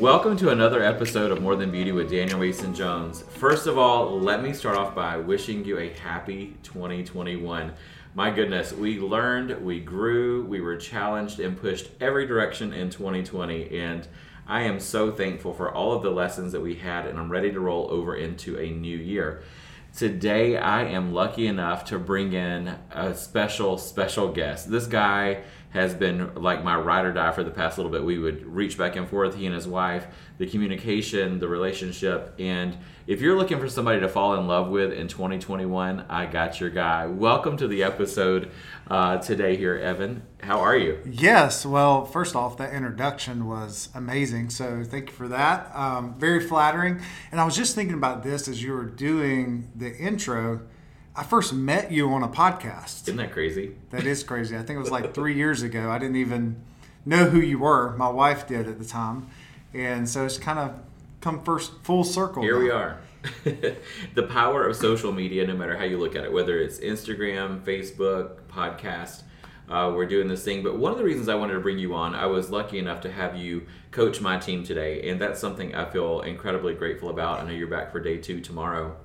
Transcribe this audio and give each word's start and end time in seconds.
Welcome 0.00 0.36
to 0.38 0.50
another 0.50 0.82
episode 0.82 1.30
of 1.30 1.40
More 1.40 1.54
Than 1.54 1.70
Beauty 1.70 1.92
with 1.92 2.10
Daniel 2.10 2.40
Mason 2.40 2.74
Jones. 2.74 3.22
First 3.22 3.68
of 3.68 3.78
all, 3.78 4.18
let 4.18 4.42
me 4.42 4.52
start 4.52 4.76
off 4.76 4.92
by 4.92 5.16
wishing 5.16 5.64
you 5.64 5.78
a 5.78 5.88
happy 5.90 6.56
2021. 6.64 7.72
My 8.12 8.30
goodness, 8.30 8.72
we 8.72 8.98
learned, 8.98 9.64
we 9.64 9.78
grew, 9.78 10.44
we 10.46 10.60
were 10.60 10.76
challenged 10.76 11.38
and 11.38 11.56
pushed 11.56 11.90
every 12.00 12.26
direction 12.26 12.72
in 12.72 12.90
2020. 12.90 13.78
And 13.78 14.08
I 14.48 14.62
am 14.62 14.80
so 14.80 15.12
thankful 15.12 15.54
for 15.54 15.72
all 15.72 15.92
of 15.92 16.02
the 16.02 16.10
lessons 16.10 16.50
that 16.52 16.60
we 16.60 16.74
had, 16.74 17.06
and 17.06 17.16
I'm 17.16 17.30
ready 17.30 17.52
to 17.52 17.60
roll 17.60 17.88
over 17.88 18.16
into 18.16 18.58
a 18.58 18.70
new 18.70 18.98
year. 18.98 19.44
Today, 19.96 20.56
I 20.56 20.86
am 20.86 21.14
lucky 21.14 21.46
enough 21.46 21.84
to 21.86 22.00
bring 22.00 22.32
in 22.32 22.76
a 22.90 23.14
special, 23.14 23.78
special 23.78 24.32
guest. 24.32 24.68
This 24.68 24.88
guy 24.88 25.44
has 25.74 25.92
been 25.92 26.32
like 26.36 26.62
my 26.62 26.76
ride 26.76 27.04
or 27.04 27.12
die 27.12 27.32
for 27.32 27.42
the 27.42 27.50
past 27.50 27.78
little 27.78 27.90
bit. 27.90 28.04
We 28.04 28.16
would 28.16 28.46
reach 28.46 28.78
back 28.78 28.94
and 28.94 29.08
forth, 29.08 29.34
he 29.34 29.44
and 29.44 29.54
his 29.54 29.66
wife, 29.66 30.06
the 30.38 30.46
communication, 30.46 31.40
the 31.40 31.48
relationship. 31.48 32.32
And 32.38 32.78
if 33.08 33.20
you're 33.20 33.36
looking 33.36 33.58
for 33.58 33.68
somebody 33.68 33.98
to 33.98 34.08
fall 34.08 34.36
in 34.36 34.46
love 34.46 34.68
with 34.70 34.92
in 34.92 35.08
2021, 35.08 36.06
I 36.08 36.26
got 36.26 36.60
your 36.60 36.70
guy. 36.70 37.06
Welcome 37.06 37.56
to 37.56 37.66
the 37.66 37.82
episode 37.82 38.52
uh, 38.86 39.18
today 39.18 39.56
here, 39.56 39.76
Evan. 39.76 40.22
How 40.42 40.60
are 40.60 40.76
you? 40.76 41.00
Yes. 41.04 41.66
Well, 41.66 42.04
first 42.04 42.36
off, 42.36 42.56
that 42.58 42.72
introduction 42.72 43.48
was 43.48 43.88
amazing. 43.96 44.50
So 44.50 44.84
thank 44.84 45.08
you 45.08 45.14
for 45.16 45.26
that. 45.26 45.74
Um, 45.74 46.14
very 46.20 46.40
flattering. 46.40 47.00
And 47.32 47.40
I 47.40 47.44
was 47.44 47.56
just 47.56 47.74
thinking 47.74 47.96
about 47.96 48.22
this 48.22 48.46
as 48.46 48.62
you 48.62 48.72
were 48.74 48.84
doing 48.84 49.72
the 49.74 49.92
intro 49.96 50.60
I 51.16 51.22
first 51.22 51.52
met 51.52 51.92
you 51.92 52.12
on 52.12 52.24
a 52.24 52.28
podcast. 52.28 53.02
Isn't 53.02 53.18
that 53.18 53.30
crazy? 53.30 53.76
That 53.90 54.04
is 54.04 54.24
crazy. 54.24 54.56
I 54.56 54.62
think 54.62 54.76
it 54.76 54.80
was 54.80 54.90
like 54.90 55.14
three 55.14 55.36
years 55.36 55.62
ago. 55.62 55.88
I 55.88 55.98
didn't 55.98 56.16
even 56.16 56.56
know 57.06 57.26
who 57.26 57.38
you 57.38 57.60
were. 57.60 57.96
My 57.96 58.08
wife 58.08 58.48
did 58.48 58.66
at 58.66 58.80
the 58.80 58.84
time, 58.84 59.28
and 59.72 60.08
so 60.08 60.24
it's 60.24 60.38
kind 60.38 60.58
of 60.58 60.74
come 61.20 61.44
first 61.44 61.72
full 61.84 62.02
circle. 62.02 62.42
Here 62.42 62.54
now. 62.54 62.60
we 62.60 62.70
are. 62.70 62.98
the 64.14 64.24
power 64.28 64.66
of 64.66 64.74
social 64.74 65.12
media, 65.12 65.46
no 65.46 65.54
matter 65.54 65.76
how 65.76 65.84
you 65.84 65.98
look 65.98 66.16
at 66.16 66.24
it, 66.24 66.32
whether 66.32 66.58
it's 66.58 66.80
Instagram, 66.80 67.60
Facebook, 67.62 68.40
podcast, 68.48 69.22
uh, 69.68 69.92
we're 69.94 70.06
doing 70.06 70.26
this 70.26 70.44
thing. 70.44 70.64
But 70.64 70.78
one 70.78 70.90
of 70.90 70.98
the 70.98 71.04
reasons 71.04 71.28
I 71.28 71.36
wanted 71.36 71.54
to 71.54 71.60
bring 71.60 71.78
you 71.78 71.94
on, 71.94 72.16
I 72.16 72.26
was 72.26 72.50
lucky 72.50 72.78
enough 72.80 73.00
to 73.02 73.12
have 73.12 73.36
you 73.36 73.66
coach 73.92 74.20
my 74.20 74.36
team 74.36 74.64
today, 74.64 75.08
and 75.08 75.20
that's 75.20 75.40
something 75.40 75.76
I 75.76 75.88
feel 75.88 76.22
incredibly 76.22 76.74
grateful 76.74 77.08
about. 77.08 77.38
I 77.38 77.44
know 77.44 77.52
you're 77.52 77.68
back 77.68 77.92
for 77.92 78.00
day 78.00 78.18
two 78.18 78.40
tomorrow. 78.40 78.96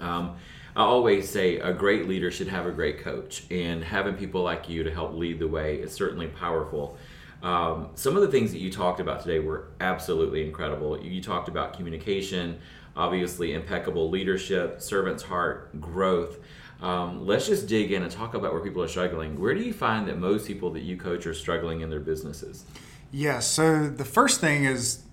Um, 0.00 0.36
I 0.76 0.82
always 0.82 1.30
say 1.30 1.56
a 1.56 1.72
great 1.72 2.06
leader 2.06 2.30
should 2.30 2.48
have 2.48 2.66
a 2.66 2.70
great 2.70 2.98
coach, 2.98 3.44
and 3.50 3.82
having 3.82 4.14
people 4.14 4.42
like 4.42 4.68
you 4.68 4.84
to 4.84 4.90
help 4.90 5.14
lead 5.14 5.38
the 5.38 5.48
way 5.48 5.76
is 5.76 5.90
certainly 5.90 6.26
powerful. 6.26 6.98
Um, 7.42 7.88
some 7.94 8.14
of 8.14 8.20
the 8.20 8.28
things 8.28 8.52
that 8.52 8.58
you 8.58 8.70
talked 8.70 9.00
about 9.00 9.22
today 9.22 9.38
were 9.38 9.68
absolutely 9.80 10.46
incredible. 10.46 11.00
You 11.00 11.22
talked 11.22 11.48
about 11.48 11.72
communication, 11.72 12.58
obviously 12.94 13.54
impeccable 13.54 14.10
leadership, 14.10 14.82
servant's 14.82 15.22
heart, 15.22 15.80
growth. 15.80 16.40
Um, 16.82 17.26
let's 17.26 17.46
just 17.46 17.68
dig 17.68 17.90
in 17.90 18.02
and 18.02 18.12
talk 18.12 18.34
about 18.34 18.52
where 18.52 18.60
people 18.60 18.82
are 18.82 18.88
struggling. 18.88 19.40
Where 19.40 19.54
do 19.54 19.62
you 19.62 19.72
find 19.72 20.06
that 20.08 20.18
most 20.18 20.46
people 20.46 20.70
that 20.72 20.82
you 20.82 20.98
coach 20.98 21.26
are 21.26 21.32
struggling 21.32 21.80
in 21.80 21.88
their 21.88 22.00
businesses? 22.00 22.66
Yeah, 23.12 23.38
so 23.38 23.88
the 23.88 24.04
first 24.04 24.42
thing 24.42 24.66
is 24.66 25.04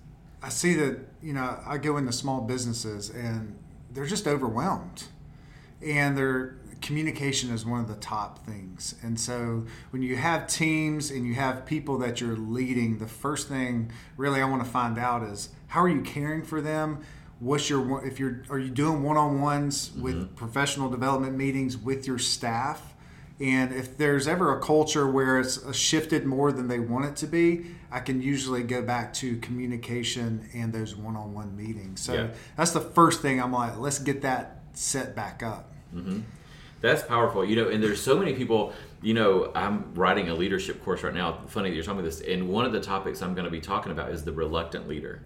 I 0.42 0.50
see 0.50 0.74
that, 0.74 0.98
you 1.22 1.32
know, 1.32 1.58
I 1.64 1.78
go 1.78 1.96
into 1.96 2.12
small 2.12 2.42
businesses 2.42 3.08
and 3.08 3.56
they're 3.90 4.04
just 4.04 4.26
overwhelmed 4.26 5.04
and 5.84 6.16
their 6.16 6.56
communication 6.84 7.50
is 7.50 7.64
one 7.64 7.80
of 7.80 7.88
the 7.88 7.94
top 7.94 8.44
things. 8.44 8.94
And 9.02 9.18
so 9.18 9.64
when 9.90 10.02
you 10.02 10.16
have 10.16 10.46
teams 10.46 11.10
and 11.10 11.26
you 11.26 11.34
have 11.34 11.64
people 11.64 11.96
that 11.98 12.20
you're 12.20 12.36
leading, 12.36 12.98
the 12.98 13.06
first 13.06 13.48
thing 13.48 13.90
really 14.16 14.42
I 14.42 14.44
want 14.44 14.62
to 14.64 14.70
find 14.70 14.98
out 14.98 15.22
is 15.22 15.48
how 15.68 15.82
are 15.82 15.88
you 15.88 16.02
caring 16.02 16.44
for 16.44 16.60
them? 16.60 17.00
What's 17.40 17.70
your 17.70 18.06
if 18.06 18.20
you're 18.20 18.42
are 18.50 18.58
you 18.58 18.70
doing 18.70 19.02
one-on-ones 19.02 19.88
mm-hmm. 19.88 20.02
with 20.02 20.36
professional 20.36 20.90
development 20.90 21.36
meetings 21.36 21.76
with 21.76 22.06
your 22.06 22.18
staff? 22.18 22.94
And 23.40 23.72
if 23.72 23.96
there's 23.96 24.28
ever 24.28 24.56
a 24.56 24.62
culture 24.62 25.10
where 25.10 25.40
it's 25.40 25.74
shifted 25.76 26.24
more 26.24 26.52
than 26.52 26.68
they 26.68 26.78
want 26.78 27.06
it 27.06 27.16
to 27.16 27.26
be, 27.26 27.66
I 27.90 27.98
can 27.98 28.22
usually 28.22 28.62
go 28.62 28.80
back 28.80 29.12
to 29.14 29.38
communication 29.38 30.48
and 30.54 30.72
those 30.72 30.94
one-on-one 30.94 31.56
meetings. 31.56 32.00
So 32.00 32.14
yeah. 32.14 32.28
that's 32.56 32.70
the 32.70 32.80
first 32.80 33.22
thing 33.22 33.42
I'm 33.42 33.52
like, 33.52 33.76
let's 33.76 33.98
get 33.98 34.22
that 34.22 34.60
set 34.74 35.16
back 35.16 35.42
up. 35.42 35.73
Mm-hmm. 35.94 36.20
That's 36.80 37.02
powerful, 37.02 37.44
you 37.44 37.56
know. 37.56 37.68
And 37.68 37.82
there's 37.82 38.02
so 38.02 38.18
many 38.18 38.34
people. 38.34 38.72
You 39.00 39.14
know, 39.14 39.50
I'm 39.54 39.94
writing 39.94 40.28
a 40.28 40.34
leadership 40.34 40.84
course 40.84 41.02
right 41.02 41.14
now. 41.14 41.38
Funny 41.46 41.70
that 41.70 41.74
you're 41.74 41.84
talking 41.84 42.00
about 42.00 42.10
this. 42.10 42.20
And 42.20 42.48
one 42.48 42.64
of 42.64 42.72
the 42.72 42.80
topics 42.80 43.22
I'm 43.22 43.34
going 43.34 43.46
to 43.46 43.50
be 43.50 43.60
talking 43.60 43.92
about 43.92 44.10
is 44.10 44.24
the 44.24 44.32
reluctant 44.32 44.88
leader. 44.88 45.22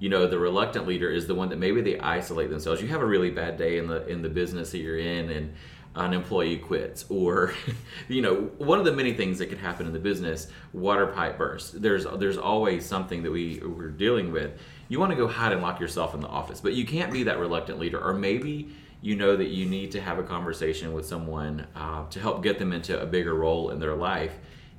You 0.00 0.08
know, 0.08 0.26
the 0.26 0.38
reluctant 0.38 0.86
leader 0.86 1.10
is 1.10 1.26
the 1.26 1.34
one 1.34 1.50
that 1.50 1.58
maybe 1.58 1.80
they 1.80 1.98
isolate 2.00 2.50
themselves. 2.50 2.80
You 2.80 2.88
have 2.88 3.02
a 3.02 3.06
really 3.06 3.30
bad 3.30 3.56
day 3.56 3.78
in 3.78 3.86
the 3.86 4.06
in 4.08 4.22
the 4.22 4.28
business 4.28 4.72
that 4.72 4.78
you're 4.78 4.98
in, 4.98 5.30
and 5.30 5.52
an 5.96 6.12
employee 6.12 6.56
quits 6.56 7.04
or 7.08 7.52
you 8.08 8.22
know 8.22 8.50
one 8.58 8.78
of 8.78 8.84
the 8.84 8.92
many 8.92 9.12
things 9.12 9.38
that 9.38 9.48
could 9.48 9.58
happen 9.58 9.86
in 9.86 9.92
the 9.92 9.98
business 9.98 10.46
water 10.72 11.08
pipe 11.08 11.36
burst 11.36 11.82
there's 11.82 12.06
there's 12.18 12.38
always 12.38 12.86
something 12.86 13.24
that 13.24 13.30
we 13.30 13.58
we're 13.58 13.88
dealing 13.88 14.30
with 14.30 14.52
you 14.88 15.00
want 15.00 15.10
to 15.10 15.16
go 15.16 15.26
hide 15.26 15.52
and 15.52 15.60
lock 15.60 15.80
yourself 15.80 16.14
in 16.14 16.20
the 16.20 16.28
office 16.28 16.60
but 16.60 16.74
you 16.74 16.86
can't 16.86 17.12
be 17.12 17.24
that 17.24 17.38
reluctant 17.38 17.78
leader 17.78 18.00
or 18.00 18.14
maybe 18.14 18.68
you 19.02 19.16
know 19.16 19.36
that 19.36 19.48
you 19.48 19.66
need 19.66 19.92
to 19.92 20.00
have 20.00 20.18
a 20.18 20.22
conversation 20.22 20.92
with 20.92 21.06
someone 21.06 21.66
uh, 21.74 22.06
to 22.10 22.20
help 22.20 22.42
get 22.42 22.58
them 22.58 22.72
into 22.72 23.00
a 23.00 23.06
bigger 23.06 23.34
role 23.34 23.70
in 23.70 23.80
their 23.80 23.94
life, 23.94 24.34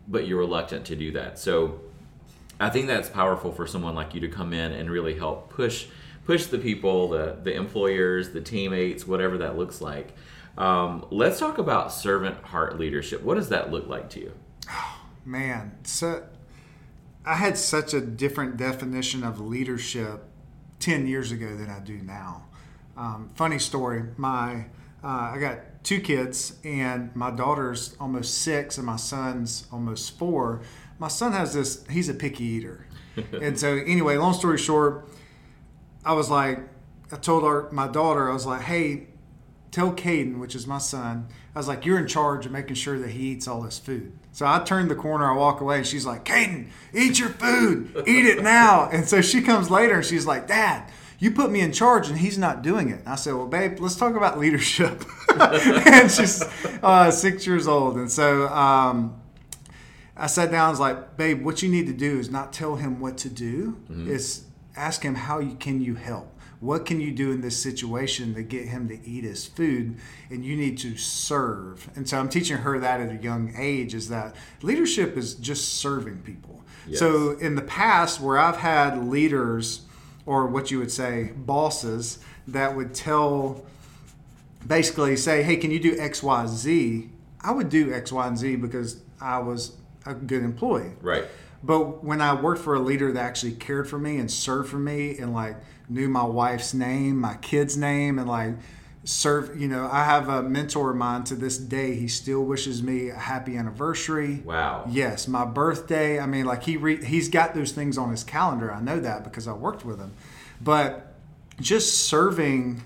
but 0.08 0.28
you're 0.28 0.40
reluctant 0.40 0.86
to 0.86 0.96
do 0.96 1.12
that. 1.12 1.40
So 1.40 1.82
I 2.60 2.70
think 2.70 2.88
that's 2.88 3.10
powerful 3.10 3.52
for 3.52 3.66
someone 3.66 3.96
like 3.96 4.14
you 4.14 4.22
to 4.22 4.28
come 4.28 4.54
in 4.54 4.72
and 4.72 4.90
really 4.90 5.16
help 5.18 5.50
push 5.50 5.88
push 6.26 6.46
the 6.46 6.60
people, 6.60 7.10
the 7.10 7.38
the 7.44 7.54
employers, 7.54 8.30
the 8.30 8.42
teammates, 8.42 9.08
whatever 9.08 9.40
that 9.40 9.58
looks 9.58 9.82
like. 9.82 10.16
Um, 10.58 11.06
let's 11.10 11.40
talk 11.40 11.58
about 11.58 11.92
servant 11.92 12.38
heart 12.44 12.78
leadership. 12.78 13.24
What 13.24 13.36
does 13.36 13.50
that 13.50 13.72
look 13.72 13.88
like 13.88 14.10
to 14.12 14.20
you? 14.20 14.34
Oh, 14.70 15.00
man, 15.26 15.78
so 15.84 16.24
I 17.26 17.36
had 17.36 17.58
such 17.58 17.94
a 17.94 18.02
different 18.02 18.58
definition 18.58 19.24
of 19.24 19.40
leadership 19.40 20.24
ten 20.80 21.08
years 21.08 21.32
ago 21.32 21.56
than 21.56 21.70
I 21.72 21.80
do 21.80 21.98
now. 21.98 22.46
Um, 22.98 23.30
funny 23.36 23.60
story. 23.60 24.04
My 24.18 24.66
uh, 25.04 25.32
I 25.34 25.38
got 25.40 25.84
two 25.84 26.00
kids, 26.00 26.58
and 26.64 27.16
my 27.16 27.32
daughter's 27.32 27.96
almost 28.00 28.40
six, 28.40 28.78
and 28.78 28.86
my 28.86 28.98
son's 28.98 29.68
almost 29.72 30.18
four. 30.18 30.62
My 31.00 31.08
son 31.08 31.32
has 31.32 31.54
this. 31.54 31.86
He's 31.90 32.10
a 32.10 32.14
picky 32.14 32.44
eater, 32.44 32.88
and 33.42 33.60
so 33.60 33.76
anyway, 33.78 34.18
long 34.18 34.34
story 34.34 34.58
short, 34.58 35.10
I 36.06 36.14
was 36.14 36.30
like, 36.30 36.60
I 37.12 37.16
told 37.16 37.44
our 37.44 37.72
my 37.72 37.88
daughter, 37.88 38.30
I 38.30 38.34
was 38.34 38.46
like, 38.46 38.62
hey, 38.62 39.08
tell 39.72 39.94
Caden, 39.94 40.40
which 40.40 40.54
is 40.54 40.68
my 40.68 40.78
son, 40.78 41.28
I 41.56 41.60
was 41.60 41.68
like, 41.68 41.86
you're 41.86 41.98
in 41.98 42.08
charge 42.08 42.46
of 42.46 42.52
making 42.52 42.76
sure 42.76 43.00
that 43.00 43.10
he 43.10 43.30
eats 43.30 43.48
all 43.48 43.64
his 43.64 43.80
food. 43.80 44.14
So 44.34 44.46
I 44.46 44.60
turned 44.60 44.90
the 44.90 44.96
corner, 44.96 45.30
I 45.30 45.36
walk 45.36 45.62
away, 45.62 45.78
and 45.78 45.88
she's 45.88 46.06
like, 46.06 46.24
Caden, 46.24 46.70
eat 46.94 47.20
your 47.20 47.30
food, 47.30 48.04
eat 48.08 48.26
it 48.26 48.44
now. 48.44 48.90
And 48.90 49.08
so 49.08 49.22
she 49.22 49.42
comes 49.42 49.70
later 49.70 49.96
and 49.96 50.06
she's 50.06 50.26
like, 50.26 50.48
Dad, 50.48 50.90
you 51.22 51.30
put 51.30 51.52
me 51.52 51.62
in 51.62 51.72
charge 51.72 52.10
and 52.10 52.18
he's 52.18 52.40
not 52.40 52.64
doing 52.64 52.90
it. 52.90 53.02
And 53.02 53.08
I 53.08 53.16
said, 53.16 53.36
well, 53.36 53.46
babe, 53.46 53.80
let's 53.80 53.96
talk 53.96 54.16
about 54.16 54.40
leadership. 54.40 55.06
and 55.40 56.12
she's 56.12 56.42
uh, 56.82 57.12
six 57.12 57.46
years 57.46 57.68
old. 57.68 57.98
And 57.98 58.12
so 58.12 58.48
um, 58.48 59.22
I 60.18 60.26
sat 60.26 60.50
down 60.50 60.70
and 60.70 60.72
was 60.72 60.80
like, 60.80 61.18
babe, 61.18 61.46
what 61.46 61.62
you 61.62 61.70
need 61.70 61.86
to 61.86 61.94
do 61.94 62.18
is 62.18 62.32
not 62.32 62.52
tell 62.52 62.76
him 62.76 63.00
what 63.00 63.20
to 63.20 63.30
do. 63.30 63.78
Mm-hmm. 63.84 64.12
It's 64.12 64.46
ask 64.76 65.04
him 65.04 65.14
how 65.14 65.38
you, 65.38 65.54
can 65.54 65.80
you 65.80 65.94
help? 65.94 66.28
What 66.60 66.88
can 66.88 67.00
you 67.00 67.12
do 67.12 67.32
in 67.32 67.42
this 67.42 67.62
situation 67.62 68.34
to 68.34 68.42
get 68.42 68.68
him 68.68 68.88
to 68.88 69.00
eat 69.08 69.24
his 69.24 69.46
food? 69.46 69.98
And 70.32 70.44
you 70.44 70.56
need 70.56 70.80
to 70.80 70.98
serve. 70.98 71.88
And 71.96 72.10
so 72.10 72.18
I'm 72.18 72.30
teaching 72.30 72.58
her 72.58 72.80
that 72.80 73.00
at 73.00 73.12
a 73.12 73.22
young 73.22 73.54
age 73.56 73.94
is 73.94 74.10
that 74.10 74.36
leadership 74.64 75.16
is 75.18 75.36
just 75.36 75.76
serving 75.76 76.24
people. 76.24 76.64
Yes. 76.88 76.98
So 76.98 77.38
in 77.38 77.54
the 77.54 77.62
past, 77.62 78.20
where 78.20 78.40
I've 78.40 78.58
had 78.58 79.08
leaders 79.08 79.82
or 80.32 80.48
what 80.48 80.72
you 80.72 80.80
would 80.80 80.92
say 80.92 81.34
bosses 81.36 82.20
that 82.48 82.74
would 82.74 82.94
tell 82.94 83.62
basically 84.66 85.18
say 85.18 85.44
hey 85.44 85.58
can 85.58 85.72
you 85.72 85.80
do 85.80 85.94
xyz 85.98 87.10
i 87.42 87.52
would 87.52 87.68
do 87.68 87.94
x 87.94 88.14
y 88.14 88.26
and 88.26 88.38
z 88.38 88.56
because 88.56 89.02
i 89.20 89.38
was 89.38 89.76
a 90.06 90.16
good 90.16 90.42
employee. 90.42 90.94
Right. 91.02 91.26
But 91.62 92.04
when 92.04 92.22
i 92.22 92.34
worked 92.34 92.62
for 92.62 92.76
a 92.76 92.80
leader 92.80 93.12
that 93.12 93.22
actually 93.22 93.54
cared 93.54 93.90
for 93.90 94.00
me 94.00 94.20
and 94.20 94.32
served 94.32 94.70
for 94.70 94.80
me 94.80 95.18
and 95.18 95.34
like 95.34 95.58
knew 95.90 96.08
my 96.08 96.24
wife's 96.24 96.74
name 96.74 97.20
my 97.20 97.36
kid's 97.36 97.76
name 97.76 98.18
and 98.18 98.30
like 98.30 98.56
serve 99.04 99.60
you 99.60 99.68
know 99.68 99.90
i 99.92 100.04
have 100.04 100.30
a 100.30 100.44
mentor 100.44 100.92
of 100.92 100.96
mine 100.96 101.24
to 101.24 101.36
this 101.36 101.58
day 101.58 101.96
he 101.96 102.08
still 102.08 102.44
wishes 102.44 102.84
me 102.84 103.10
a 103.10 103.16
happy 103.16 103.58
anniversary 103.58 104.42
wow 104.46 104.86
yes 104.90 105.28
my 105.28 105.44
birthday 105.44 106.20
i 106.20 106.26
mean 106.28 106.46
like 106.46 106.64
he 106.64 106.78
re- 106.78 107.04
he's 107.04 107.28
got 107.28 107.56
those 107.56 107.72
things 107.72 107.98
on 107.98 108.12
his 108.12 108.24
calendar 108.24 108.72
i 108.72 108.80
know 108.80 109.00
that 109.00 109.24
because 109.24 109.48
i 109.48 109.54
worked 109.54 109.84
with 109.84 110.00
him 110.00 110.12
but 110.62 111.16
just 111.60 112.06
serving 112.06 112.84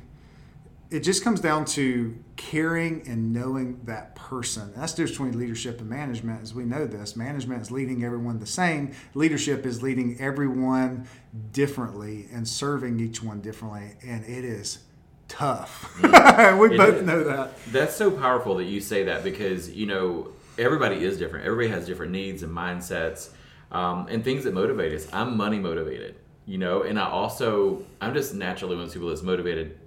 it 0.89 1.01
just 1.01 1.23
comes 1.23 1.41
down 1.41 1.65
to 1.65 2.17
caring 2.35 3.07
and 3.07 3.33
knowing 3.33 3.79
that 3.85 4.15
person. 4.15 4.71
That's 4.75 4.93
the 4.93 5.03
difference 5.03 5.17
between 5.17 5.39
leadership 5.39 5.79
and 5.79 5.89
management, 5.89 6.41
as 6.41 6.53
we 6.53 6.63
know 6.63 6.85
this. 6.85 7.15
Management 7.15 7.61
is 7.61 7.71
leading 7.71 8.03
everyone 8.03 8.39
the 8.39 8.45
same. 8.45 8.93
Leadership 9.13 9.65
is 9.65 9.81
leading 9.81 10.19
everyone 10.19 11.07
differently 11.51 12.27
and 12.31 12.47
serving 12.47 12.99
each 12.99 13.23
one 13.23 13.41
differently. 13.41 13.93
And 14.05 14.23
it 14.25 14.45
is 14.45 14.79
tough. 15.27 15.93
Mm. 15.99 16.59
we 16.59 16.75
it 16.75 16.77
both 16.77 16.95
is. 16.95 17.03
know 17.03 17.23
that. 17.23 17.51
That's 17.71 17.95
so 17.95 18.11
powerful 18.11 18.55
that 18.55 18.65
you 18.65 18.81
say 18.81 19.03
that 19.03 19.23
because, 19.23 19.71
you 19.71 19.85
know, 19.85 20.29
everybody 20.57 21.03
is 21.03 21.17
different. 21.17 21.45
Everybody 21.45 21.69
has 21.69 21.85
different 21.85 22.11
needs 22.11 22.43
and 22.43 22.55
mindsets 22.55 23.29
um, 23.71 24.07
and 24.09 24.23
things 24.23 24.43
that 24.43 24.53
motivate 24.53 24.93
us. 24.93 25.07
I'm 25.11 25.35
money 25.37 25.59
motivated, 25.59 26.15
you 26.45 26.57
know, 26.57 26.83
and 26.83 26.99
I 26.99 27.09
also, 27.09 27.83
I'm 28.01 28.13
just 28.13 28.33
naturally 28.33 28.75
one 28.75 28.83
of 28.83 28.89
those 28.89 28.93
people 28.93 29.09
that's 29.09 29.23
motivated 29.23 29.79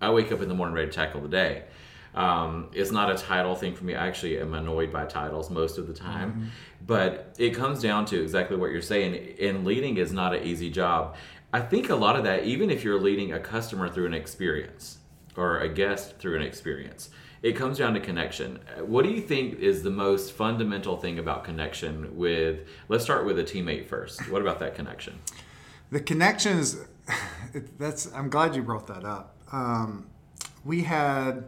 I 0.00 0.10
wake 0.10 0.32
up 0.32 0.42
in 0.42 0.48
the 0.48 0.54
morning 0.54 0.74
ready 0.74 0.88
to 0.88 0.92
tackle 0.94 1.20
the 1.20 1.28
day. 1.28 1.64
Um, 2.14 2.70
it's 2.72 2.90
not 2.90 3.10
a 3.10 3.14
title 3.14 3.54
thing 3.54 3.74
for 3.74 3.84
me. 3.84 3.94
I 3.94 4.06
actually 4.06 4.38
am 4.38 4.54
annoyed 4.54 4.90
by 4.92 5.04
titles 5.04 5.50
most 5.50 5.76
of 5.76 5.86
the 5.86 5.92
time, 5.92 6.32
mm-hmm. 6.32 6.44
but 6.86 7.34
it 7.38 7.50
comes 7.50 7.82
down 7.82 8.06
to 8.06 8.22
exactly 8.22 8.56
what 8.56 8.70
you're 8.70 8.80
saying. 8.80 9.36
And 9.38 9.66
leading 9.66 9.98
is 9.98 10.12
not 10.12 10.34
an 10.34 10.42
easy 10.42 10.70
job. 10.70 11.16
I 11.56 11.60
think 11.60 11.88
a 11.88 11.96
lot 11.96 12.16
of 12.16 12.24
that, 12.24 12.44
even 12.44 12.70
if 12.70 12.84
you're 12.84 13.00
leading 13.00 13.32
a 13.32 13.40
customer 13.40 13.88
through 13.88 14.06
an 14.06 14.14
experience 14.14 14.98
or 15.36 15.60
a 15.60 15.68
guest 15.68 16.18
through 16.18 16.36
an 16.36 16.42
experience, 16.42 17.08
it 17.42 17.52
comes 17.52 17.78
down 17.78 17.94
to 17.94 18.00
connection. 18.00 18.58
What 18.80 19.04
do 19.04 19.10
you 19.10 19.22
think 19.22 19.58
is 19.58 19.82
the 19.82 19.90
most 19.90 20.32
fundamental 20.32 20.98
thing 20.98 21.18
about 21.18 21.44
connection 21.44 22.14
with, 22.16 22.68
let's 22.88 23.04
start 23.04 23.24
with 23.24 23.38
a 23.38 23.42
teammate 23.42 23.86
first. 23.86 24.28
What 24.30 24.42
about 24.42 24.58
that 24.58 24.74
connection? 24.74 25.18
The 25.90 26.00
connections, 26.00 26.76
that's, 27.78 28.12
I'm 28.12 28.28
glad 28.28 28.54
you 28.54 28.62
brought 28.62 28.86
that 28.88 29.04
up 29.04 29.36
um, 29.52 30.08
we 30.64 30.82
had 30.82 31.44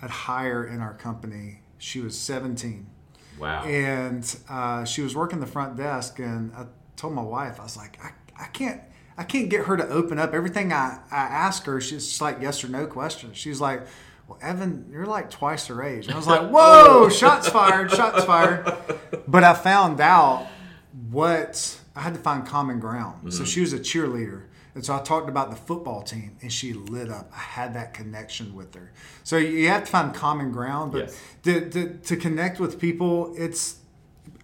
a 0.00 0.08
hire 0.08 0.64
in 0.64 0.80
our 0.80 0.94
company. 0.94 1.60
She 1.78 2.00
was 2.00 2.16
17. 2.18 2.86
Wow. 3.38 3.64
And 3.64 4.36
uh, 4.48 4.84
she 4.84 5.02
was 5.02 5.14
working 5.16 5.40
the 5.40 5.46
front 5.46 5.76
desk, 5.76 6.18
and 6.18 6.52
I 6.54 6.66
told 6.96 7.14
my 7.14 7.22
wife, 7.22 7.58
I 7.58 7.64
was 7.64 7.76
like, 7.76 7.98
I, 8.02 8.12
I 8.40 8.46
can't. 8.46 8.80
I 9.22 9.24
can't 9.24 9.48
get 9.48 9.66
her 9.66 9.76
to 9.76 9.86
open 9.86 10.18
up. 10.18 10.34
Everything 10.34 10.72
I, 10.72 10.98
I 11.08 11.20
ask 11.20 11.64
her, 11.66 11.80
she's 11.80 12.08
just 12.08 12.20
like 12.20 12.38
yes 12.40 12.64
or 12.64 12.68
no 12.68 12.88
questions. 12.88 13.36
She's 13.36 13.60
like, 13.60 13.86
Well, 14.26 14.36
Evan, 14.42 14.88
you're 14.90 15.06
like 15.06 15.30
twice 15.30 15.68
her 15.68 15.80
age. 15.80 16.06
And 16.06 16.14
I 16.14 16.16
was 16.16 16.26
like, 16.26 16.48
Whoa, 16.50 17.08
shots 17.08 17.48
fired, 17.48 17.92
shots 17.92 18.24
fired. 18.24 18.74
But 19.28 19.44
I 19.44 19.54
found 19.54 20.00
out 20.00 20.48
what 21.08 21.80
I 21.94 22.00
had 22.00 22.14
to 22.14 22.20
find 22.20 22.44
common 22.44 22.80
ground. 22.80 23.18
Mm-hmm. 23.18 23.30
So 23.30 23.44
she 23.44 23.60
was 23.60 23.72
a 23.72 23.78
cheerleader. 23.78 24.42
And 24.74 24.84
so 24.84 24.96
I 24.96 25.00
talked 25.00 25.28
about 25.28 25.50
the 25.50 25.56
football 25.56 26.02
team, 26.02 26.36
and 26.42 26.52
she 26.52 26.72
lit 26.72 27.08
up. 27.08 27.30
I 27.32 27.38
had 27.38 27.74
that 27.74 27.94
connection 27.94 28.56
with 28.56 28.74
her. 28.74 28.90
So 29.22 29.36
you 29.36 29.68
have 29.68 29.84
to 29.84 29.90
find 29.90 30.12
common 30.12 30.50
ground, 30.50 30.90
but 30.90 31.02
yes. 31.02 31.20
to, 31.44 31.70
to, 31.70 31.94
to 31.94 32.16
connect 32.16 32.58
with 32.58 32.80
people, 32.80 33.34
it's 33.38 33.76